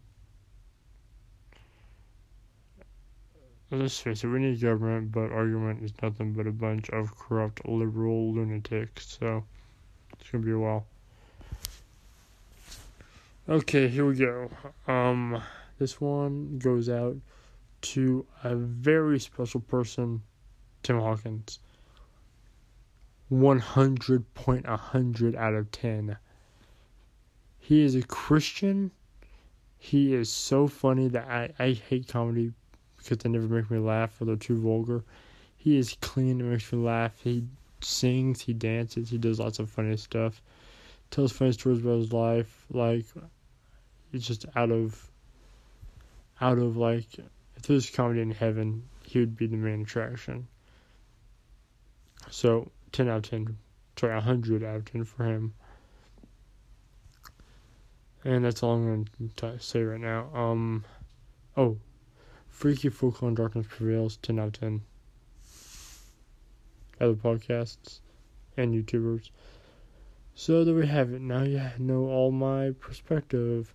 Let's 3.72 4.00
face 4.00 4.24
it, 4.24 4.28
we 4.28 4.40
need 4.40 4.62
government, 4.62 5.12
but 5.12 5.32
argument 5.32 5.84
is 5.84 5.94
nothing 6.00 6.34
but 6.34 6.46
a 6.46 6.52
bunch 6.52 6.92
of 6.92 7.18
corrupt 7.18 7.68
liberal 7.68 8.32
lunatics, 8.32 9.18
so 9.20 9.44
it's 10.20 10.30
gonna 10.30 10.44
be 10.44 10.52
a 10.52 10.60
while. 10.60 10.86
Okay, 13.50 13.88
here 13.88 14.06
we 14.06 14.16
go. 14.16 14.50
Um, 14.88 15.42
this 15.80 16.00
one 16.00 16.60
goes 16.60 16.88
out 16.88 17.18
to 17.84 18.26
a 18.44 18.56
very 18.56 19.20
special 19.20 19.60
person, 19.60 20.24
Tim 20.82 21.00
Hawkins. 21.00 21.60
100.100 23.32 25.36
out 25.36 25.54
of 25.54 25.72
10. 25.72 26.18
He 27.60 27.82
is 27.82 27.96
a 27.96 28.02
Christian. 28.04 28.92
He 29.78 30.14
is 30.14 30.30
so 30.32 30.68
funny 30.68 31.08
that 31.10 31.28
I, 31.28 31.50
I 31.64 31.72
hate 31.72 32.08
comedy 32.08 32.54
because 32.98 33.20
they 33.20 33.30
never 33.30 33.48
make 33.48 33.72
me 33.72 33.80
laugh 33.80 34.22
or 34.22 34.26
they're 34.26 34.36
too 34.36 34.60
vulgar. 34.60 35.04
He 35.58 35.78
is 35.78 35.98
clean 36.02 36.42
and 36.42 36.52
makes 36.52 36.72
me 36.72 36.80
laugh. 36.80 37.14
He 37.24 37.44
sings, 37.82 38.42
he 38.42 38.54
dances, 38.54 39.10
he 39.10 39.18
does 39.18 39.40
lots 39.40 39.60
of 39.60 39.70
funny 39.70 39.98
stuff. 39.98 40.42
Tells 41.12 41.32
funny 41.32 41.52
stories 41.52 41.80
about 41.80 42.00
his 42.00 42.14
life. 42.14 42.66
Like, 42.72 43.06
it's 44.12 44.28
just 44.28 44.46
out 44.56 44.72
of 44.72 45.10
out 46.42 46.58
of 46.58 46.78
like 46.78 47.08
if 47.64 47.68
there's 47.68 47.90
comedy 47.90 48.20
in 48.20 48.32
heaven, 48.32 48.84
he 49.06 49.20
would 49.20 49.38
be 49.38 49.48
the 49.48 49.56
main 49.56 49.84
attraction. 49.84 50.50
So 52.30 52.70
ten 52.92 53.08
out 53.08 53.20
of 53.20 53.30
ten, 53.30 53.58
sorry, 53.98 54.20
hundred 54.20 54.66
out 54.66 54.76
of 54.76 54.86
ten 54.86 55.06
for 55.06 55.24
him. 55.24 55.54
And 58.26 58.44
that's 58.44 58.62
all 58.64 58.76
I'm 58.76 58.84
going 58.86 59.08
to 59.38 59.60
say 59.60 59.82
right 59.82 60.00
now. 60.00 60.30
Um, 60.34 60.84
oh, 61.56 61.78
Freaky 62.50 62.90
Folklore 62.90 63.30
and 63.30 63.38
Darkness 63.38 63.68
Prevails, 63.70 64.18
10 64.18 64.40
out 64.40 64.48
of 64.48 64.60
10. 64.60 64.82
Other 67.00 67.14
podcasts 67.14 68.00
and 68.58 68.74
YouTubers. 68.74 69.30
So 70.36 70.66
there 70.66 70.76
we 70.76 70.88
have 70.88 71.14
it. 71.14 71.22
Now 71.22 71.44
you 71.44 71.62
know 71.80 72.08
all 72.08 72.32
my 72.32 72.72
perspective. 72.72 73.74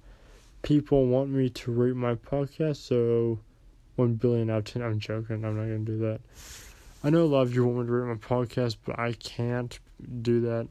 People 0.61 1.07
want 1.07 1.31
me 1.31 1.49
to 1.49 1.73
rate 1.73 1.97
my 1.97 2.17
podcast, 2.17 2.77
so 2.77 3.39
1 3.99 4.15
billion 4.15 4.49
out 4.49 4.59
of 4.59 4.65
10. 4.65 4.83
I'm 4.83 5.01
joking. 5.01 5.45
I'm 5.45 5.57
not 5.57 5.65
to 5.65 5.79
do 5.79 5.99
that. 5.99 6.21
I 7.03 7.11
know 7.11 7.25
a 7.25 7.27
lot 7.27 7.43
of 7.43 7.55
you 7.55 7.65
want 7.65 7.81
me 7.81 7.87
to 7.87 7.93
rate 7.93 8.09
my 8.09 8.15
podcast, 8.15 8.77
but 8.85 8.99
I 8.99 9.13
can't 9.13 9.79
do 10.23 10.41
that. 10.43 10.69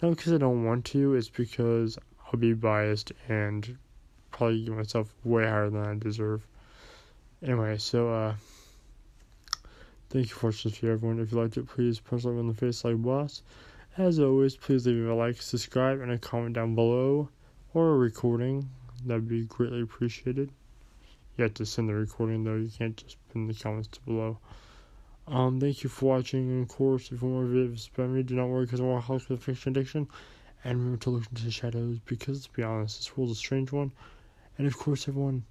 Not 0.00 0.10
because 0.10 0.32
I 0.32 0.38
don't 0.38 0.64
want 0.64 0.84
to, 0.86 1.14
it's 1.14 1.28
because 1.28 1.98
I'll 2.26 2.38
be 2.38 2.52
biased 2.52 3.12
and 3.28 3.76
probably 4.30 4.64
give 4.64 4.74
myself 4.74 5.12
way 5.24 5.44
higher 5.44 5.68
than 5.68 5.84
I 5.84 5.94
deserve. 5.98 6.46
Anyway, 7.42 7.76
so 7.78 8.08
uh 8.08 8.34
thank 10.10 10.28
you 10.28 10.34
for 10.34 10.46
watching 10.46 10.70
this 10.70 10.82
everyone. 10.84 11.18
If 11.20 11.32
you 11.32 11.40
liked 11.40 11.56
it, 11.56 11.66
please 11.66 11.98
punch 11.98 12.24
like 12.24 12.38
on 12.38 12.46
the 12.46 12.54
face 12.54 12.84
like 12.84 13.02
boss. 13.02 13.42
As 13.98 14.20
always, 14.20 14.56
please 14.56 14.86
leave 14.86 15.06
a 15.06 15.14
like, 15.14 15.42
subscribe, 15.42 16.00
and 16.00 16.12
a 16.12 16.18
comment 16.18 16.54
down 16.54 16.74
below 16.76 17.28
or 17.74 17.94
a 17.94 17.98
recording. 17.98 18.68
That'd 19.04 19.28
be 19.28 19.44
greatly 19.44 19.82
appreciated. 19.82 20.50
You 21.40 21.44
have 21.44 21.54
to 21.54 21.64
send 21.64 21.88
the 21.88 21.94
recording 21.94 22.44
though, 22.44 22.56
you 22.56 22.68
can't 22.68 22.94
just 22.94 23.16
put 23.28 23.36
in 23.36 23.46
the 23.46 23.54
comments 23.54 23.96
below. 24.04 24.36
Um, 25.26 25.58
thank 25.58 25.82
you 25.82 25.88
for 25.88 26.04
watching, 26.04 26.50
and 26.50 26.64
of 26.64 26.68
course, 26.68 27.10
if 27.10 27.22
you 27.22 27.28
want 27.28 27.48
more 27.48 27.64
videos 27.64 27.88
about 27.94 28.10
me, 28.10 28.22
do 28.22 28.34
not 28.34 28.50
worry 28.50 28.66
because 28.66 28.78
I 28.78 28.84
want 28.84 29.02
to 29.02 29.06
help 29.06 29.26
with 29.30 29.42
fiction 29.42 29.72
addiction. 29.72 30.06
And 30.64 30.78
remember 30.78 31.02
to 31.04 31.08
look 31.08 31.24
into 31.30 31.46
the 31.46 31.50
shadows 31.50 31.98
because, 32.04 32.34
let's 32.34 32.46
be 32.48 32.62
honest, 32.62 32.98
this 32.98 33.16
world's 33.16 33.32
a 33.32 33.36
strange 33.36 33.72
one. 33.72 33.90
And 34.58 34.66
of 34.66 34.76
course, 34.76 35.08
everyone, 35.08 35.44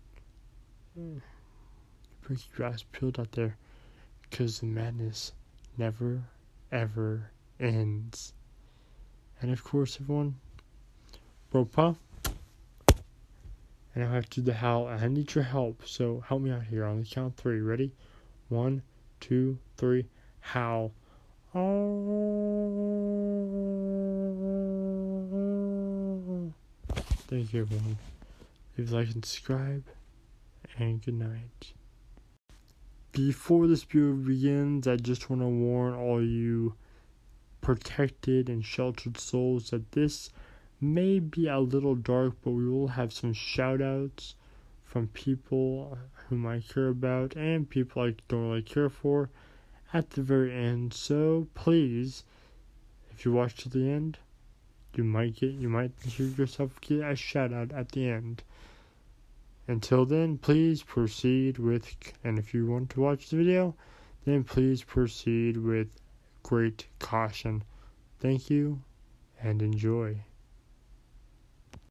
break 2.21 2.37
your 2.55 2.67
eyes 2.67 2.83
peeled 2.91 3.19
out 3.19 3.31
there 3.31 3.57
because 4.29 4.59
the 4.59 4.67
madness 4.67 5.31
never, 5.75 6.21
ever 6.71 7.31
ends. 7.59 8.33
And 9.41 9.51
of 9.51 9.63
course, 9.63 9.97
everyone, 9.99 10.35
Bro, 11.49 11.65
Bropa. 11.65 11.95
And 13.99 14.07
I 14.07 14.15
have 14.15 14.29
to 14.29 14.39
the 14.39 14.53
howl, 14.53 14.87
I 14.87 15.09
need 15.09 15.35
your 15.35 15.43
help. 15.43 15.85
So 15.85 16.23
help 16.25 16.41
me 16.41 16.51
out 16.51 16.63
here 16.63 16.85
on 16.85 17.01
the 17.01 17.05
count 17.05 17.35
three. 17.35 17.59
Ready? 17.59 17.91
One, 18.47 18.81
two, 19.19 19.59
three. 19.75 20.05
Howl. 20.39 20.93
Thank 27.27 27.51
you, 27.51 27.59
everyone. 27.59 27.97
Leave 28.77 28.89
a 28.89 28.95
like 28.95 29.11
and 29.13 29.25
subscribe, 29.25 29.83
and 30.77 31.03
good 31.03 31.15
night. 31.15 31.73
Before 33.11 33.67
this 33.67 33.83
video 33.83 34.13
begins, 34.13 34.87
I 34.87 34.95
just 34.95 35.29
want 35.29 35.41
to 35.41 35.47
warn 35.49 35.93
all 35.93 36.23
you 36.23 36.75
protected 37.59 38.47
and 38.47 38.63
sheltered 38.63 39.17
souls 39.17 39.71
that 39.71 39.91
this 39.91 40.29
may 40.81 41.19
be 41.19 41.47
a 41.47 41.59
little 41.59 41.95
dark, 41.95 42.33
but 42.43 42.51
we 42.51 42.67
will 42.67 42.87
have 42.87 43.11
some 43.11 43.33
shout 43.33 43.81
outs 43.81 44.35
from 44.83 45.07
people 45.09 45.97
whom 46.27 46.45
I 46.47 46.61
care 46.61 46.87
about 46.87 47.35
and 47.35 47.69
people 47.69 48.01
I 48.01 48.15
don't 48.27 48.49
really 48.49 48.61
care 48.61 48.89
for 48.89 49.29
at 49.93 50.11
the 50.11 50.21
very 50.21 50.53
end. 50.53 50.93
So 50.93 51.47
please, 51.53 52.23
if 53.11 53.25
you 53.25 53.31
watch 53.31 53.55
to 53.57 53.69
the 53.69 53.89
end, 53.89 54.17
you 54.95 55.03
might 55.03 55.35
get 55.35 55.51
you 55.51 55.69
might 55.69 55.91
hear 56.03 56.27
yourself 56.27 56.79
get 56.81 57.01
a 57.01 57.15
shout 57.15 57.53
out 57.53 57.71
at 57.71 57.91
the 57.91 58.09
end. 58.09 58.43
Until 59.67 60.05
then, 60.05 60.39
please 60.39 60.81
proceed 60.81 61.59
with 61.59 61.95
and 62.23 62.39
if 62.39 62.53
you 62.53 62.65
want 62.65 62.89
to 62.91 63.01
watch 63.01 63.29
the 63.29 63.37
video, 63.37 63.75
then 64.25 64.43
please 64.43 64.83
proceed 64.83 65.57
with 65.57 65.89
great 66.41 66.87
caution. 66.97 67.63
Thank 68.19 68.49
you 68.49 68.81
and 69.41 69.61
enjoy. 69.61 70.23